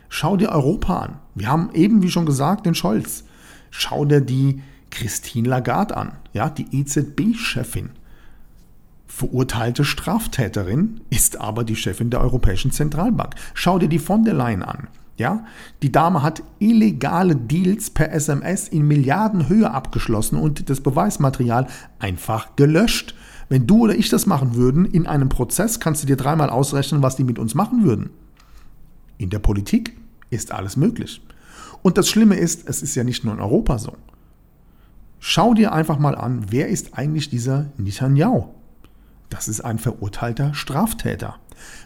Schau 0.09 0.37
dir 0.37 0.51
Europa 0.51 1.01
an. 1.01 1.19
Wir 1.35 1.49
haben 1.49 1.71
eben, 1.75 2.03
wie 2.03 2.11
schon 2.11 2.27
gesagt, 2.27 2.67
den 2.67 2.75
Scholz. 2.75 3.25
Schau 3.71 4.05
dir 4.05 4.21
die 4.21 4.63
Christine 4.91 5.49
Lagarde 5.49 5.97
an, 5.97 6.13
ja, 6.35 6.51
die 6.51 6.67
EZB-Chefin 6.71 7.91
verurteilte 9.13 9.85
Straftäterin 9.85 11.03
ist 11.11 11.39
aber 11.39 11.65
die 11.65 11.77
Chefin 11.77 12.09
der 12.09 12.23
Europäischen 12.23 12.73
Zentralbank. 12.73 13.35
Schau 13.53 13.79
dir 13.79 13.89
die 13.89 13.99
von 13.99 14.25
der 14.25 14.33
Leyen 14.33 14.63
an. 14.63 14.89
Ja, 15.19 15.45
die 15.83 15.93
Dame 15.93 16.23
hat 16.23 16.43
illegale 16.59 17.37
Deals 17.37 17.91
per 17.91 18.11
SMS 18.11 18.69
in 18.69 18.89
Milliardenhöhe 18.89 19.71
abgeschlossen 19.71 20.39
und 20.39 20.71
das 20.71 20.81
Beweismaterial 20.81 21.67
einfach 21.99 22.57
gelöscht. 22.57 23.15
Wenn 23.51 23.67
du 23.67 23.81
oder 23.81 23.95
ich 23.95 24.09
das 24.09 24.25
machen 24.25 24.55
würden, 24.55 24.87
in 24.87 25.07
einem 25.07 25.29
Prozess 25.29 25.79
kannst 25.79 26.03
du 26.03 26.07
dir 26.07 26.17
dreimal 26.17 26.49
ausrechnen, 26.49 27.03
was 27.03 27.17
die 27.17 27.25
mit 27.25 27.39
uns 27.39 27.55
machen 27.55 27.85
würden. 27.85 28.11
In 29.19 29.29
der 29.29 29.41
Politik 29.41 29.95
ist 30.31 30.53
alles 30.53 30.79
möglich. 30.79 31.21
Und 31.83 31.99
das 31.99 32.09
Schlimme 32.09 32.37
ist, 32.37 32.67
es 32.67 32.83
ist 32.83 32.95
ja 32.95 33.05
nicht 33.05 33.25
nur 33.25 33.35
in 33.35 33.41
Europa 33.41 33.79
so. 33.79 33.95
Schau 35.21 35.53
dir 35.53 35.73
einfach 35.73 35.99
mal 35.99 36.17
an, 36.17 36.47
wer 36.49 36.69
ist 36.69 36.97
eigentlich 36.97 37.29
dieser 37.29 37.67
Netanyahu? 37.77 38.49
Das 39.33 39.49
ist 39.49 39.63
ein 39.63 39.79
verurteilter 39.79 40.53
Straftäter. 40.53 41.37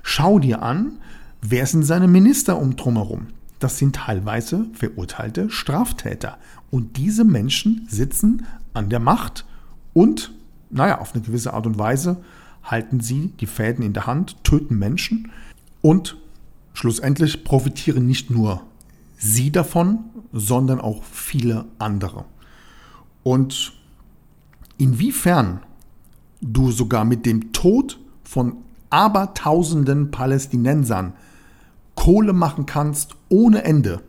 Schau 0.03 0.41
dir 0.41 0.63
an, 0.63 0.99
wer 1.41 1.65
sind 1.67 1.85
seine 1.85 2.09
Minister 2.09 2.59
um 2.59 2.75
drumherum? 2.75 3.29
Das 3.61 3.79
sind 3.79 3.95
teilweise 3.95 4.67
verurteilte 4.73 5.49
Straftäter. 5.49 6.39
Und 6.73 6.97
diese 6.97 7.25
Menschen 7.25 7.87
sitzen 7.89 8.47
an 8.75 8.91
der 8.91 8.99
Macht 8.99 9.45
und, 9.95 10.33
naja, 10.71 10.99
auf 10.99 11.15
eine 11.15 11.23
gewisse 11.23 11.55
Art 11.55 11.69
und 11.69 11.79
Weise 11.79 12.17
halten 12.65 12.99
sie 12.99 13.33
die 13.39 13.47
Fäden 13.47 13.85
in 13.85 13.93
der 13.93 14.09
Hand, 14.09 14.43
töten 14.43 14.77
Menschen 14.77 15.31
und 15.83 16.17
schlussendlich 16.75 17.45
profitieren 17.45 18.09
nicht 18.09 18.29
nur 18.29 18.65
sie 19.19 19.53
davon, 19.53 20.01
sondern 20.33 20.81
auch 20.81 21.05
viele 21.05 21.67
andere. 21.79 22.25
Und 23.23 23.73
inwiefern 24.79 25.61
du 26.41 26.71
sogar 26.71 27.05
mit 27.05 27.27
dem 27.27 27.53
Tod 27.53 27.99
von 28.23 28.59
abertausenden 28.91 30.11
Palästinensern 30.11 31.15
Kohle 31.95 32.33
machen 32.33 32.67
kannst 32.67 33.17
ohne 33.29 33.65
Ende. 33.65 34.03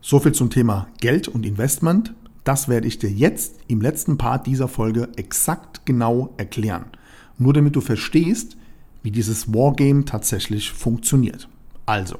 So 0.00 0.20
viel 0.20 0.32
zum 0.32 0.50
Thema 0.50 0.86
Geld 1.00 1.28
und 1.28 1.44
Investment. 1.44 2.14
Das 2.44 2.68
werde 2.68 2.86
ich 2.86 2.98
dir 2.98 3.10
jetzt 3.10 3.56
im 3.68 3.80
letzten 3.80 4.18
Part 4.18 4.46
dieser 4.46 4.68
Folge 4.68 5.08
exakt 5.16 5.86
genau 5.86 6.32
erklären. 6.36 6.86
Nur 7.38 7.52
damit 7.52 7.74
du 7.74 7.80
verstehst, 7.80 8.56
wie 9.02 9.10
dieses 9.10 9.52
Wargame 9.52 10.04
tatsächlich 10.04 10.72
funktioniert. 10.72 11.48
Also, 11.86 12.16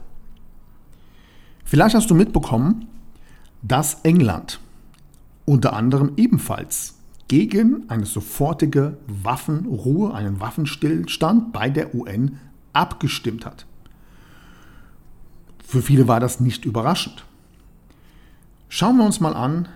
vielleicht 1.65 1.95
hast 1.95 2.11
du 2.11 2.15
mitbekommen, 2.15 2.87
dass 3.63 3.99
England 4.03 4.61
unter 5.47 5.73
anderem 5.75 6.13
ebenfalls 6.17 6.95
gegen 7.29 7.89
eine 7.89 8.07
sofortige 8.07 8.99
Waffenruhe, 9.07 10.15
einen 10.15 10.41
Waffenstillstand 10.41 11.53
bei 11.53 11.71
der 11.71 11.95
UN 11.95 12.39
abgestimmt 12.73 13.47
hat. 13.47 13.67
Für 15.65 15.83
viele 15.83 16.07
war 16.07 16.21
das 16.21 16.41
nicht 16.41 16.65
überraschend. 16.65 17.25
Schauen 18.69 18.97
wir 18.97 19.05
uns 19.05 19.21
mal 19.21 19.35
an, 19.35 19.69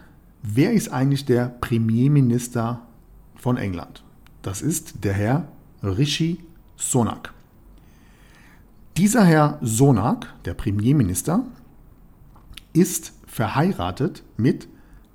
wer 0.42 0.72
ist 0.72 0.90
eigentlich 0.90 1.24
der 1.24 1.46
Premierminister 1.46 2.82
von 3.36 3.56
England? 3.56 4.02
Das 4.42 4.60
ist 4.62 5.04
der 5.04 5.14
Herr 5.14 5.48
Rishi 5.82 6.44
Sonak. 6.76 7.32
Dieser 8.96 9.24
Herr 9.24 9.58
Sonak, 9.62 10.26
der 10.44 10.54
Premierminister, 10.54 11.44
ist 12.72 13.12
verheiratet 13.26 14.22
mit 14.36 14.68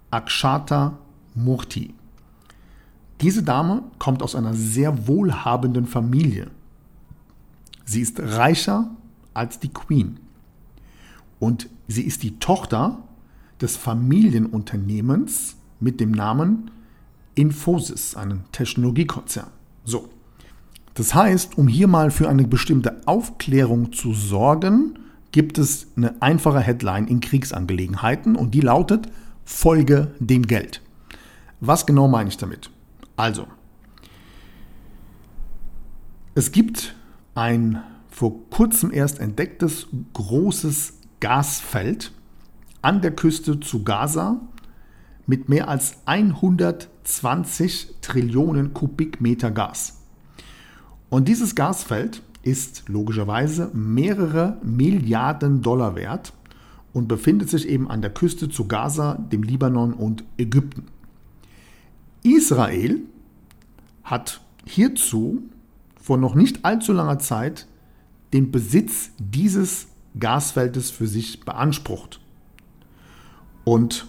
Akshata 0.09 0.97
Murthy. 1.35 1.93
Diese 3.21 3.43
Dame 3.43 3.83
kommt 3.99 4.21
aus 4.21 4.35
einer 4.35 4.53
sehr 4.53 5.07
wohlhabenden 5.07 5.85
Familie. 5.85 6.49
Sie 7.85 8.01
ist 8.01 8.19
reicher 8.19 8.91
als 9.33 9.59
die 9.59 9.69
Queen. 9.69 10.19
Und 11.39 11.69
sie 11.87 12.03
ist 12.03 12.23
die 12.23 12.39
Tochter 12.39 12.99
des 13.61 13.77
Familienunternehmens 13.77 15.55
mit 15.79 15.99
dem 15.99 16.11
Namen 16.11 16.71
Infosys, 17.35 18.15
einem 18.15 18.41
Technologiekonzern. 18.51 19.49
So. 19.83 20.09
Das 20.93 21.15
heißt, 21.15 21.57
um 21.57 21.67
hier 21.67 21.87
mal 21.87 22.11
für 22.11 22.29
eine 22.29 22.47
bestimmte 22.47 23.01
Aufklärung 23.07 23.91
zu 23.91 24.13
sorgen, 24.13 24.99
gibt 25.31 25.57
es 25.57 25.87
eine 25.97 26.21
einfache 26.21 26.59
Headline 26.59 27.07
in 27.07 27.19
Kriegsangelegenheiten 27.19 28.35
und 28.35 28.53
die 28.53 28.61
lautet 28.61 29.07
Folge 29.43 30.13
dem 30.19 30.45
Geld. 30.45 30.81
Was 31.59 31.85
genau 31.85 32.07
meine 32.07 32.29
ich 32.29 32.37
damit? 32.37 32.69
Also, 33.15 33.47
es 36.35 36.51
gibt 36.51 36.95
ein 37.35 37.83
vor 38.09 38.49
kurzem 38.49 38.91
erst 38.91 39.19
entdecktes 39.19 39.87
großes 40.13 40.93
Gasfeld 41.19 42.11
an 42.81 43.01
der 43.01 43.15
Küste 43.15 43.59
zu 43.59 43.83
Gaza 43.83 44.41
mit 45.25 45.47
mehr 45.47 45.67
als 45.69 45.97
120 46.05 47.95
Trillionen 48.01 48.73
Kubikmeter 48.73 49.51
Gas. 49.51 50.01
Und 51.09 51.27
dieses 51.27 51.55
Gasfeld 51.55 52.21
ist 52.41 52.89
logischerweise 52.89 53.71
mehrere 53.73 54.57
Milliarden 54.63 55.61
Dollar 55.61 55.95
wert 55.95 56.33
und 56.91 57.07
befindet 57.07 57.49
sich 57.49 57.67
eben 57.67 57.89
an 57.89 58.01
der 58.01 58.13
Küste 58.13 58.49
zu 58.49 58.67
Gaza, 58.67 59.15
dem 59.31 59.43
Libanon 59.43 59.93
und 59.93 60.23
Ägypten. 60.37 60.87
Israel 62.23 63.01
hat 64.03 64.41
hierzu 64.65 65.43
vor 66.01 66.17
noch 66.17 66.35
nicht 66.35 66.65
allzu 66.65 66.93
langer 66.93 67.19
Zeit 67.19 67.67
den 68.33 68.51
Besitz 68.51 69.11
dieses 69.19 69.87
Gasfeldes 70.19 70.89
für 70.89 71.07
sich 71.07 71.41
beansprucht. 71.41 72.19
Und 73.63 74.07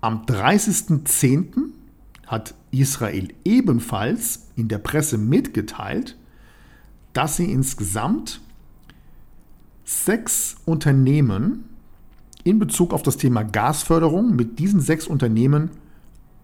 am 0.00 0.24
30.10. 0.24 1.70
hat 2.26 2.54
Israel 2.70 3.28
ebenfalls 3.44 4.48
in 4.56 4.68
der 4.68 4.78
Presse 4.78 5.18
mitgeteilt, 5.18 6.16
dass 7.12 7.36
sie 7.36 7.50
insgesamt 7.50 8.40
sechs 9.84 10.56
Unternehmen 10.64 11.64
in 12.44 12.58
Bezug 12.58 12.92
auf 12.92 13.02
das 13.02 13.16
Thema 13.16 13.42
Gasförderung 13.42 14.36
mit 14.36 14.58
diesen 14.58 14.80
sechs 14.80 15.06
Unternehmen 15.06 15.70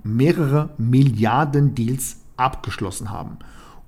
mehrere 0.07 0.71
Milliarden 0.79 1.75
Deals 1.75 2.19
abgeschlossen 2.37 3.11
haben. 3.11 3.39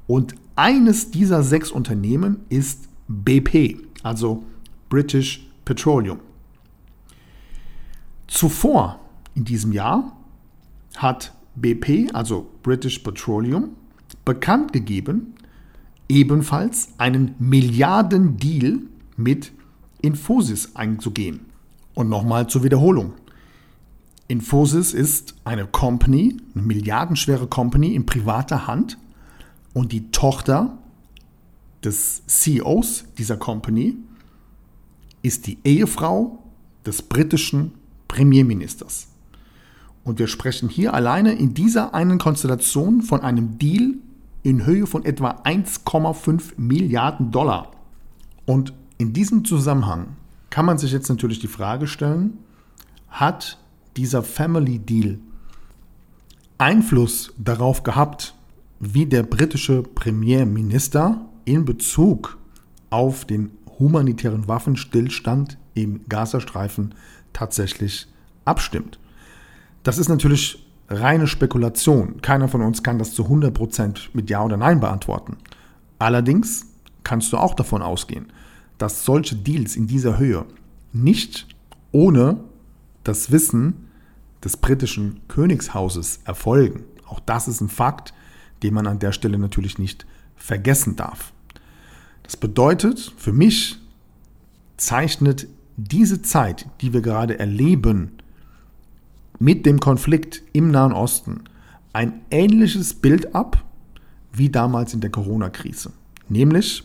Und 0.07 0.35
eines 0.57 1.11
dieser 1.11 1.43
sechs 1.43 1.71
Unternehmen 1.71 2.41
ist 2.49 2.89
BP, 3.09 3.77
also 4.03 4.43
British 4.89 5.47
Petroleum. 5.65 6.19
Zuvor 8.27 9.01
in 9.35 9.45
diesem 9.45 9.73
Jahr 9.73 10.17
hat 10.97 11.33
BP, 11.57 12.13
also 12.13 12.51
British 12.63 12.99
Petroleum, 13.01 13.71
bekannt 14.25 14.73
gegeben, 14.73 15.35
ebenfalls 16.09 16.89
einen 16.99 17.35
Milliarden-Deal 17.39 18.81
mit 19.17 19.53
Infosys 20.01 20.75
einzugehen. 20.75 21.41
Und 21.95 22.09
nochmal 22.09 22.47
zur 22.47 22.63
Wiederholung. 22.63 23.15
Infosys 24.29 24.93
ist 24.93 25.35
eine 25.45 25.67
Company, 25.67 26.37
eine 26.55 26.62
milliardenschwere 26.62 27.47
Company 27.47 27.95
in 27.95 28.05
privater 28.05 28.67
Hand 28.67 28.99
und 29.73 29.91
die 29.91 30.11
Tochter 30.11 30.79
des 31.83 32.23
CEOs 32.27 33.07
dieser 33.17 33.38
Company 33.38 33.97
ist 35.23 35.47
die 35.47 35.59
Ehefrau 35.64 36.43
des 36.85 37.03
britischen 37.03 37.73
Premierministers. 38.07 39.09
Und 40.05 40.19
wir 40.19 40.27
sprechen 40.27 40.69
hier 40.69 40.95
alleine 40.95 41.33
in 41.33 41.55
dieser 41.55 41.95
einen 41.95 42.19
Konstellation 42.19 43.03
von 43.03 43.21
einem 43.21 43.59
Deal 43.59 43.95
in 44.43 44.64
Höhe 44.64 44.87
von 44.87 45.05
etwa 45.05 45.43
1,5 45.45 46.53
Milliarden 46.57 47.31
Dollar. 47.31 47.73
Und 48.47 48.73
in 48.99 49.12
diesem 49.12 49.45
Zusammenhang 49.45 50.17
kann 50.51 50.67
man 50.67 50.79
sich 50.79 50.93
jetzt 50.93 51.09
natürlich 51.09 51.38
die 51.38 51.49
Frage 51.49 51.87
stellen, 51.87 52.38
hat 53.09 53.59
dieser 53.99 54.23
Family 54.23 54.79
Deal 54.79 55.19
Einfluss 56.57 57.33
darauf 57.37 57.83
gehabt, 57.83 58.35
wie 58.79 59.07
der 59.07 59.25
britische 59.25 59.83
Premierminister 59.83 61.21
in 61.45 61.65
Bezug 61.65 62.39
auf 62.91 63.25
den 63.25 63.51
humanitären 63.79 64.47
Waffenstillstand 64.47 65.59
im 65.75 66.01
Gazastreifen 66.09 66.95
tatsächlich 67.33 68.07
abstimmt. 68.45 69.01
Das 69.83 69.99
ist 69.99 70.09
natürlich 70.09 70.65
reine 70.89 71.27
Spekulation. 71.27 72.23
Keiner 72.23 72.47
von 72.47 72.63
uns 72.63 72.85
kann 72.85 73.01
das 73.01 73.15
zu 73.15 73.25
100% 73.25 74.11
mit 74.13 74.31
Ja 74.31 74.45
oder 74.45 74.57
Nein 74.57 74.79
beantworten. 74.79 75.37
Allerdings 75.99 76.67
kannst 77.03 77.33
du 77.33 77.37
auch 77.37 77.55
davon 77.55 77.83
ausgehen, 77.83 78.27
dass 78.79 79.05
solche 79.05 79.35
Deals 79.35 79.75
in 79.75 79.89
dieser 79.89 80.19
Höhe 80.19 80.45
nicht 80.93 81.49
ohne 81.91 82.39
das 83.03 83.33
Wissen 83.33 83.88
des 84.49 84.57
britischen 84.57 85.21
Königshauses 85.29 86.21
erfolgen. 86.25 86.85
Auch 87.07 87.21
das 87.21 87.49
ist 87.49 87.61
ein 87.61 87.69
Fakt, 87.69 88.15
den 88.63 88.73
man 88.73 88.87
an 88.87 88.99
der 88.99 89.13
Stelle 89.13 89.39
natürlich 89.39 89.79
nicht 89.79 90.07
vergessen 90.37 90.97
darf. 90.97 91.35
Das 92.23 92.35
bedeutet, 92.35 93.13
für 93.19 93.35
mich 93.35 93.77
zeichnet 94.79 95.49
diese 95.77 96.23
Zeit, 96.23 96.65
die 96.81 96.95
wir 96.95 97.03
gerade 97.03 97.39
erleben, 97.39 98.13
mit 99.39 99.67
dem 99.67 99.81
Konflikt 99.81 100.43
im 100.55 100.71
Nahen 100.71 100.95
Osten 100.95 101.45
ein 101.93 102.23
ähnliches 102.31 102.95
Bild 102.95 103.35
ab 103.35 103.63
wie 104.33 104.49
damals 104.49 104.95
in 104.95 105.03
der 105.03 105.11
Corona-Krise. 105.11 105.93
Nämlich, 106.31 106.85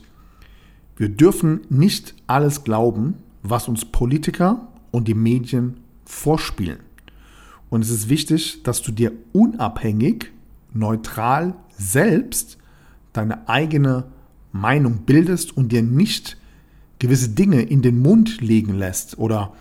wir 0.97 1.07
dürfen 1.07 1.61
nicht 1.69 2.13
alles 2.27 2.65
glauben, 2.65 3.15
was 3.41 3.69
uns 3.69 3.85
Politiker 3.85 4.67
und 4.91 5.07
die 5.07 5.13
Medien 5.13 5.77
vorspielen. 6.03 6.79
Und 7.73 7.81
es 7.81 7.89
ist 7.89 8.07
wichtig, 8.07 8.61
dass 8.61 8.83
du 8.83 8.91
dir 8.91 9.13
unabhängig, 9.31 10.31
neutral 10.75 11.55
selbst 11.75 12.59
deine 13.13 13.49
eigene 13.49 14.11
Meinung 14.51 15.05
bildest 15.07 15.57
und 15.57 15.71
dir 15.71 15.81
nicht 15.81 16.37
gewisse 16.99 17.29
Dinge 17.29 17.63
in 17.63 17.81
den 17.81 17.99
Mund 17.99 18.41
legen 18.41 18.75
lässt 18.75 19.17
oder 19.17 19.53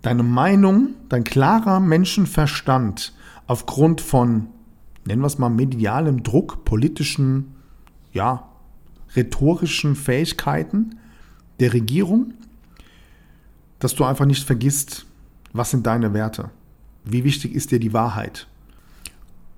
deine 0.00 0.22
Meinung, 0.22 0.90
dein 1.08 1.24
klarer 1.24 1.80
Menschenverstand 1.80 3.12
aufgrund 3.48 4.00
von, 4.00 4.46
nennen 5.04 5.20
wir 5.20 5.26
es 5.26 5.38
mal, 5.38 5.50
medialem 5.50 6.22
Druck, 6.22 6.64
politischen, 6.64 7.56
ja, 8.12 8.48
rhetorischen 9.16 9.96
Fähigkeiten 9.96 11.00
der 11.58 11.72
Regierung, 11.72 12.34
dass 13.80 13.96
du 13.96 14.04
einfach 14.04 14.24
nicht 14.24 14.44
vergisst, 14.44 15.04
was 15.52 15.72
sind 15.72 15.84
deine 15.84 16.14
Werte. 16.14 16.52
Wie 17.10 17.24
wichtig 17.24 17.54
ist 17.54 17.70
dir 17.70 17.80
die 17.80 17.94
Wahrheit? 17.94 18.46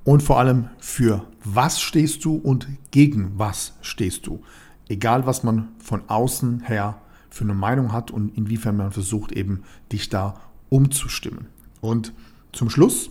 Und 0.05 0.23
vor 0.23 0.39
allem, 0.39 0.69
für 0.79 1.25
was 1.43 1.81
stehst 1.81 2.25
du 2.25 2.37
und 2.37 2.69
gegen 2.93 3.33
was 3.39 3.75
stehst 3.83 4.29
du? 4.29 4.41
Egal, 4.89 5.27
was 5.27 5.43
man 5.43 5.69
von 5.79 6.03
außen 6.09 6.61
her 6.61 7.01
für 7.29 7.43
eine 7.43 7.55
Meinung 7.55 7.93
hat 7.93 8.13
und 8.13 8.37
inwiefern 8.37 8.77
man 8.77 8.93
versucht, 8.93 9.33
eben 9.33 9.65
dich 9.91 10.09
da 10.09 10.41
umzustimmen. 10.69 11.47
Und 11.81 12.13
zum 12.53 12.71
Schluss 12.71 13.11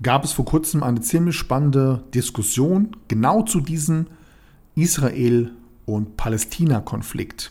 gab 0.00 0.24
es 0.24 0.32
vor 0.32 0.44
kurzem 0.44 0.84
eine 0.84 1.00
ziemlich 1.00 1.36
spannende 1.36 2.04
Diskussion 2.14 2.96
genau 3.08 3.42
zu 3.42 3.60
diesem 3.60 4.06
Israel- 4.76 5.50
und 5.86 6.16
Palästina-Konflikt 6.16 7.50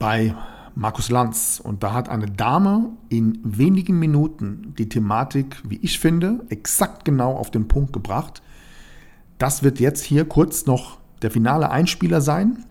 bei 0.00 0.34
Markus 0.74 1.10
Lanz. 1.10 1.60
Und 1.62 1.82
da 1.82 1.92
hat 1.92 2.08
eine 2.08 2.26
Dame 2.26 2.90
in 3.08 3.38
wenigen 3.42 3.98
Minuten 3.98 4.74
die 4.78 4.88
Thematik, 4.88 5.62
wie 5.68 5.78
ich 5.82 5.98
finde, 5.98 6.44
exakt 6.48 7.04
genau 7.04 7.34
auf 7.34 7.50
den 7.50 7.68
Punkt 7.68 7.92
gebracht. 7.92 8.42
Das 9.38 9.62
wird 9.62 9.80
jetzt 9.80 10.04
hier 10.04 10.24
kurz 10.26 10.66
noch 10.66 10.98
der 11.22 11.30
finale 11.30 11.70
Einspieler 11.70 12.20
sein. 12.20 12.64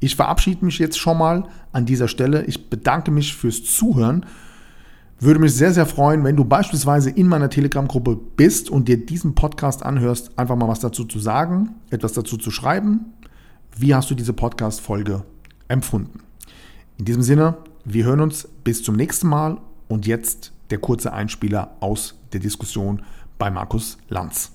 Ich 0.00 0.16
verabschiede 0.16 0.64
mich 0.64 0.78
jetzt 0.78 0.98
schon 0.98 1.18
mal 1.18 1.48
an 1.72 1.86
dieser 1.86 2.08
Stelle. 2.08 2.44
Ich 2.44 2.70
bedanke 2.70 3.10
mich 3.10 3.36
fürs 3.36 3.64
Zuhören. 3.64 4.24
Würde 5.18 5.40
mich 5.40 5.54
sehr, 5.54 5.74
sehr 5.74 5.84
freuen, 5.84 6.24
wenn 6.24 6.36
du 6.36 6.46
beispielsweise 6.46 7.10
in 7.10 7.28
meiner 7.28 7.50
Telegram-Gruppe 7.50 8.18
bist 8.36 8.70
und 8.70 8.88
dir 8.88 9.04
diesen 9.04 9.34
Podcast 9.34 9.84
anhörst, 9.84 10.38
einfach 10.38 10.56
mal 10.56 10.68
was 10.68 10.80
dazu 10.80 11.04
zu 11.04 11.18
sagen, 11.18 11.74
etwas 11.90 12.14
dazu 12.14 12.38
zu 12.38 12.50
schreiben. 12.50 13.12
Wie 13.76 13.94
hast 13.94 14.10
du 14.10 14.14
diese 14.14 14.32
Podcast-Folge 14.32 15.24
empfunden? 15.68 16.20
In 17.00 17.06
diesem 17.06 17.22
Sinne, 17.22 17.56
wir 17.86 18.04
hören 18.04 18.20
uns 18.20 18.46
bis 18.62 18.82
zum 18.82 18.94
nächsten 18.94 19.26
Mal 19.26 19.56
und 19.88 20.06
jetzt 20.06 20.52
der 20.68 20.76
kurze 20.76 21.14
Einspieler 21.14 21.74
aus 21.80 22.20
der 22.34 22.40
Diskussion 22.40 23.00
bei 23.38 23.50
Markus 23.50 23.96
Lanz. 24.10 24.52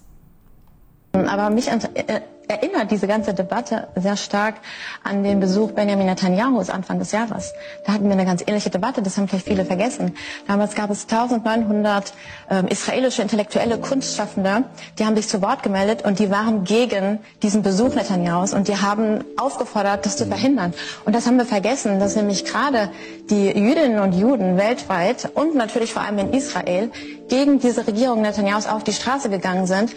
Aber 1.13 1.49
mich 1.49 1.67
äh, 1.67 2.21
erinnert 2.47 2.91
diese 2.91 3.07
ganze 3.07 3.33
Debatte 3.33 3.87
sehr 3.95 4.17
stark 4.17 4.55
an 5.03 5.23
den 5.23 5.39
Besuch 5.39 5.71
Benjamin 5.71 6.05
Netanyahus 6.07 6.69
Anfang 6.69 6.99
des 6.99 7.11
Jahres. 7.11 7.53
Da 7.85 7.93
hatten 7.93 8.05
wir 8.05 8.13
eine 8.13 8.25
ganz 8.25 8.41
ähnliche 8.45 8.69
Debatte, 8.69 9.01
das 9.01 9.17
haben 9.17 9.27
vielleicht 9.27 9.47
viele 9.47 9.65
vergessen. 9.65 10.15
Damals 10.47 10.75
gab 10.75 10.89
es 10.89 11.03
1900 11.09 12.13
äh, 12.49 12.63
israelische 12.69 13.21
intellektuelle 13.21 13.77
Kunstschaffende, 13.77 14.63
die 14.99 15.05
haben 15.05 15.15
sich 15.15 15.27
zu 15.27 15.41
Wort 15.41 15.63
gemeldet 15.63 16.03
und 16.03 16.19
die 16.19 16.29
waren 16.29 16.63
gegen 16.63 17.19
diesen 17.43 17.61
Besuch 17.61 17.95
Netanyahus 17.95 18.53
und 18.53 18.67
die 18.67 18.77
haben 18.77 19.23
aufgefordert, 19.37 20.05
das 20.05 20.17
zu 20.17 20.25
verhindern. 20.25 20.73
Und 21.05 21.15
das 21.15 21.25
haben 21.27 21.37
wir 21.37 21.45
vergessen, 21.45 21.99
dass 21.99 22.15
nämlich 22.15 22.45
gerade 22.45 22.89
die 23.29 23.47
Jüdinnen 23.47 23.99
und 23.99 24.13
Juden 24.13 24.57
weltweit 24.57 25.29
und 25.33 25.55
natürlich 25.55 25.93
vor 25.93 26.03
allem 26.03 26.19
in 26.19 26.33
Israel 26.33 26.91
gegen 27.27 27.59
diese 27.59 27.87
Regierung 27.87 28.21
Netanyahus 28.21 28.67
auf 28.67 28.83
die 28.83 28.93
Straße 28.93 29.29
gegangen 29.29 29.65
sind, 29.65 29.91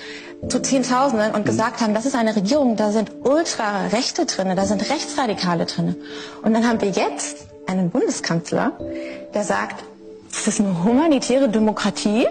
zu 0.49 0.63
Zehntausenden 0.63 1.33
und 1.35 1.45
gesagt 1.45 1.81
haben, 1.81 1.95
das 1.95 2.07
ist 2.07 2.15
eine 2.15 2.35
Regierung, 2.41 2.77
da 2.77 2.91
sind 2.93 3.11
Ultrarechte 3.25 4.27
drin, 4.27 4.55
da 4.57 4.65
sind 4.65 4.89
Rechtsradikale 4.91 5.67
drin. 5.67 5.97
Und 6.43 6.55
dann 6.55 6.67
haben 6.67 6.81
wir 6.81 6.91
jetzt 6.91 7.47
einen 7.67 7.91
Bundeskanzler, 7.91 8.73
der 9.35 9.45
sagt, 9.45 9.85
das 10.33 10.47
ist 10.47 10.61
eine 10.61 10.85
humanitäre 10.85 11.49
Demokratie 11.49 12.27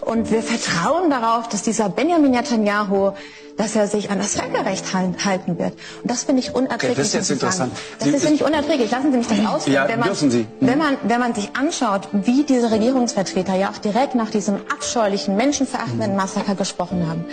Und 0.00 0.30
wir 0.30 0.42
vertrauen 0.42 1.10
darauf, 1.10 1.48
dass 1.48 1.62
dieser 1.62 1.88
Benjamin 1.88 2.32
Netanyahu 2.32 3.12
dass 3.56 3.74
er 3.74 3.86
sich 3.86 4.10
an 4.10 4.18
das 4.18 4.36
Völkerrecht 4.36 4.92
halten 4.92 5.58
wird. 5.58 5.72
Und 6.02 6.10
das 6.10 6.24
finde 6.24 6.42
ich 6.42 6.54
unerträglich. 6.54 6.90
Okay, 6.90 6.94
das 6.98 7.06
ist 7.06 7.14
jetzt 7.14 7.30
interessant. 7.30 7.72
Das 8.00 8.08
ist 8.08 8.28
nicht 8.28 8.42
unerträglich. 8.42 8.90
Lassen 8.90 9.12
Sie 9.12 9.16
mich 9.16 9.28
das 9.28 9.46
ausführen. 9.46 9.72
Ja, 9.74 9.88
wenn 9.88 9.98
man, 9.98 10.08
dürfen 10.08 10.30
Sie. 10.30 10.46
Wenn 10.60 10.76
man, 10.76 10.98
wenn 11.04 11.18
man 11.20 11.34
sich 11.34 11.48
anschaut, 11.56 12.06
wie 12.12 12.42
diese 12.44 12.70
Regierungsvertreter 12.70 13.54
ja 13.54 13.70
auch 13.70 13.78
direkt 13.78 14.14
nach 14.14 14.28
diesem 14.28 14.56
abscheulichen, 14.70 15.36
menschenverachtenden 15.36 16.16
Massaker 16.16 16.54
gesprochen 16.54 17.08
haben, 17.08 17.24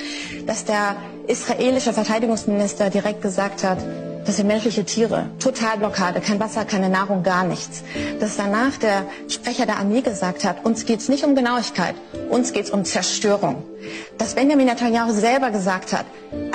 dass 0.47 0.63
der 0.63 0.95
israelische 1.27 1.93
Verteidigungsminister 1.93 2.89
direkt 2.89 3.21
gesagt 3.21 3.63
hat, 3.63 3.77
das 4.25 4.37
sind 4.37 4.47
menschliche 4.47 4.85
Tiere. 4.85 5.25
Totalblockade, 5.39 6.21
kein 6.21 6.39
Wasser, 6.39 6.63
keine 6.65 6.89
Nahrung, 6.89 7.23
gar 7.23 7.43
nichts. 7.43 7.83
Dass 8.19 8.37
danach 8.37 8.77
der 8.77 9.03
Sprecher 9.27 9.65
der 9.65 9.77
Armee 9.77 10.01
gesagt 10.01 10.45
hat, 10.45 10.63
uns 10.65 10.85
geht 10.85 10.99
es 11.01 11.09
nicht 11.09 11.25
um 11.25 11.35
Genauigkeit, 11.35 11.95
uns 12.29 12.53
geht 12.53 12.65
es 12.65 12.71
um 12.71 12.85
Zerstörung. 12.85 13.63
Dass 14.17 14.35
Benjamin 14.35 14.67
Netanyahu 14.67 15.11
selber 15.11 15.51
gesagt 15.51 15.91
hat, 15.91 16.05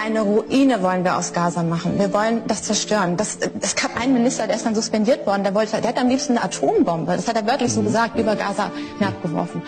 eine 0.02 0.22
Ruine 0.22 0.82
wollen 0.82 1.04
wir 1.04 1.18
aus 1.18 1.32
Gaza 1.34 1.62
machen. 1.62 1.98
Wir 1.98 2.12
wollen 2.14 2.42
das 2.46 2.62
zerstören. 2.62 3.18
Das, 3.18 3.38
es 3.60 3.76
gab 3.76 4.00
einen 4.00 4.14
Minister, 4.14 4.46
der 4.46 4.56
ist 4.56 4.64
dann 4.64 4.74
suspendiert 4.74 5.26
worden, 5.26 5.44
der 5.44 5.54
wollte, 5.54 5.78
der 5.80 5.90
hat 5.90 5.98
am 5.98 6.08
liebsten 6.08 6.38
eine 6.38 6.44
Atombombe, 6.44 7.16
das 7.16 7.28
hat 7.28 7.36
er 7.36 7.46
wörtlich 7.46 7.72
so 7.72 7.82
gesagt, 7.82 8.18
über 8.18 8.34
Gaza 8.34 8.70
hinabgeworfen. 8.98 9.62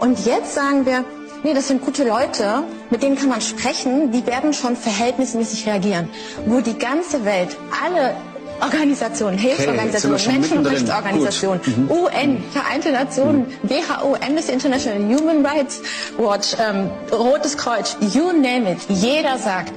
Und 0.00 0.26
jetzt 0.26 0.54
sagen 0.54 0.86
wir, 0.86 1.04
Nee, 1.44 1.52
das 1.52 1.68
sind 1.68 1.82
gute 1.82 2.04
Leute, 2.04 2.62
mit 2.88 3.02
denen 3.02 3.16
kann 3.16 3.28
man 3.28 3.42
sprechen, 3.42 4.10
die 4.12 4.26
werden 4.26 4.54
schon 4.54 4.76
verhältnismäßig 4.76 5.66
reagieren. 5.66 6.08
Wo 6.46 6.60
die 6.60 6.78
ganze 6.78 7.26
Welt, 7.26 7.54
alle 7.84 8.14
Organisationen, 8.62 9.36
Hilfsorganisationen, 9.36 10.18
hey, 10.18 10.38
Menschenrechtsorganisationen, 10.38 11.60
mhm. 11.66 11.90
UN, 11.90 12.44
Vereinte 12.50 12.92
Nationen, 12.92 13.40
mhm. 13.62 13.68
WHO, 13.70 14.16
Amnesty 14.26 14.52
International, 14.52 14.98
Human 15.02 15.44
Rights 15.44 15.82
Watch, 16.16 16.56
ähm, 16.58 16.88
Rotes 17.12 17.58
Kreuz, 17.58 17.94
you 18.00 18.32
name 18.32 18.72
it, 18.72 18.78
jeder 18.88 19.36
sagt, 19.36 19.74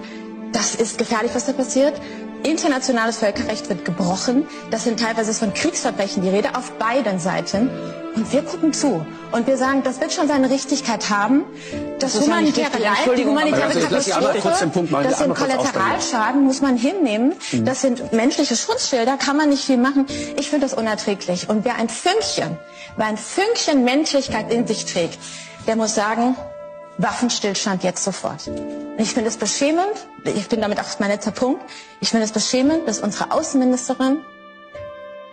das 0.53 0.74
ist 0.74 0.97
gefährlich, 0.97 1.32
was 1.34 1.47
da 1.47 1.51
passiert. 1.51 1.93
Internationales 2.43 3.18
Völkerrecht 3.18 3.68
wird 3.68 3.84
gebrochen. 3.84 4.45
Das 4.72 4.86
sind 4.86 5.01
teilweise 5.01 5.34
von 5.34 5.53
Kriegsverbrechen 5.53 6.24
die 6.24 6.30
Rede 6.30 6.55
auf 6.55 6.72
beiden 6.74 7.20
Seiten. 7.20 7.70
Und 8.18 8.34
wir 8.34 8.41
gucken 8.41 8.74
zu. 8.74 9.05
Und 9.32 9.45
wir 9.45 9.57
sagen, 9.57 9.84
das 9.84 10.01
wird 10.01 10.11
schon 10.11 10.28
seine 10.28 10.49
Richtigkeit 10.49 11.11
haben. 11.11 11.43
Das, 11.99 12.13
das 12.13 12.24
humanitäre 12.24 12.80
Leid, 12.80 13.15
die 13.15 13.26
humanitäre 13.26 13.70
Katastrophe, 13.80 14.39
das 15.03 15.20
sind 15.20 15.36
Kollateralschaden, 15.36 16.43
muss 16.43 16.59
man 16.61 16.78
hinnehmen. 16.78 17.36
Mhm. 17.51 17.65
Das 17.65 17.82
sind 17.82 18.11
menschliche 18.13 18.55
Schutzschilder, 18.55 19.18
kann 19.18 19.38
man 19.38 19.49
nicht 19.49 19.63
viel 19.65 19.78
machen. 19.78 20.07
Ich 20.36 20.49
finde 20.49 20.65
das 20.65 20.74
unerträglich. 20.74 21.47
Und 21.47 21.63
wer 21.63 21.76
ein 21.76 21.89
Fünkchen, 21.89 22.57
wer 22.95 23.05
ein 23.05 23.18
Fünkchen 23.18 23.84
Menschlichkeit 23.84 24.51
in 24.51 24.65
sich 24.65 24.86
trägt, 24.86 25.20
der 25.68 25.76
muss 25.76 25.93
sagen, 25.93 26.36
Waffenstillstand 26.97 27.84
jetzt 27.84 28.03
sofort. 28.03 28.47
Und 28.47 28.97
ich 28.97 29.13
finde 29.13 29.30
es 29.30 29.38
beschämend, 29.38 29.93
ich 30.24 30.47
bin 30.49 30.59
damit 30.61 30.80
auch 30.80 30.88
mein 30.97 31.11
letzter 31.11 31.30
Punkt, 31.30 31.61
ich 32.01 32.09
finde 32.09 32.26
es 32.26 32.32
beschämend, 32.32 32.88
dass 32.88 32.99
unsere 32.99 33.32
Außenministerin 33.32 34.18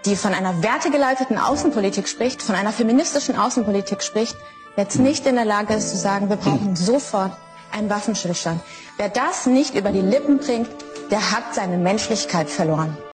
die 0.06 0.16
von 0.16 0.34
einer 0.34 0.62
wertegeleiteten 0.62 1.38
Außenpolitik 1.38 2.08
spricht, 2.08 2.42
von 2.42 2.54
einer 2.54 2.72
feministischen 2.72 3.36
Außenpolitik 3.38 4.02
spricht, 4.02 4.36
jetzt 4.76 4.98
nicht 4.98 5.26
in 5.26 5.36
der 5.36 5.44
Lage 5.44 5.74
ist 5.74 5.90
zu 5.90 5.96
sagen, 5.96 6.28
wir 6.28 6.36
brauchen 6.36 6.76
sofort 6.76 7.32
einen 7.72 7.90
Waffenstillstand. 7.90 8.60
Wer 8.96 9.08
das 9.08 9.46
nicht 9.46 9.74
über 9.74 9.90
die 9.90 10.00
Lippen 10.00 10.38
bringt, 10.38 10.68
der 11.10 11.30
hat 11.32 11.54
seine 11.54 11.78
Menschlichkeit 11.78 12.48
verloren. 12.50 12.96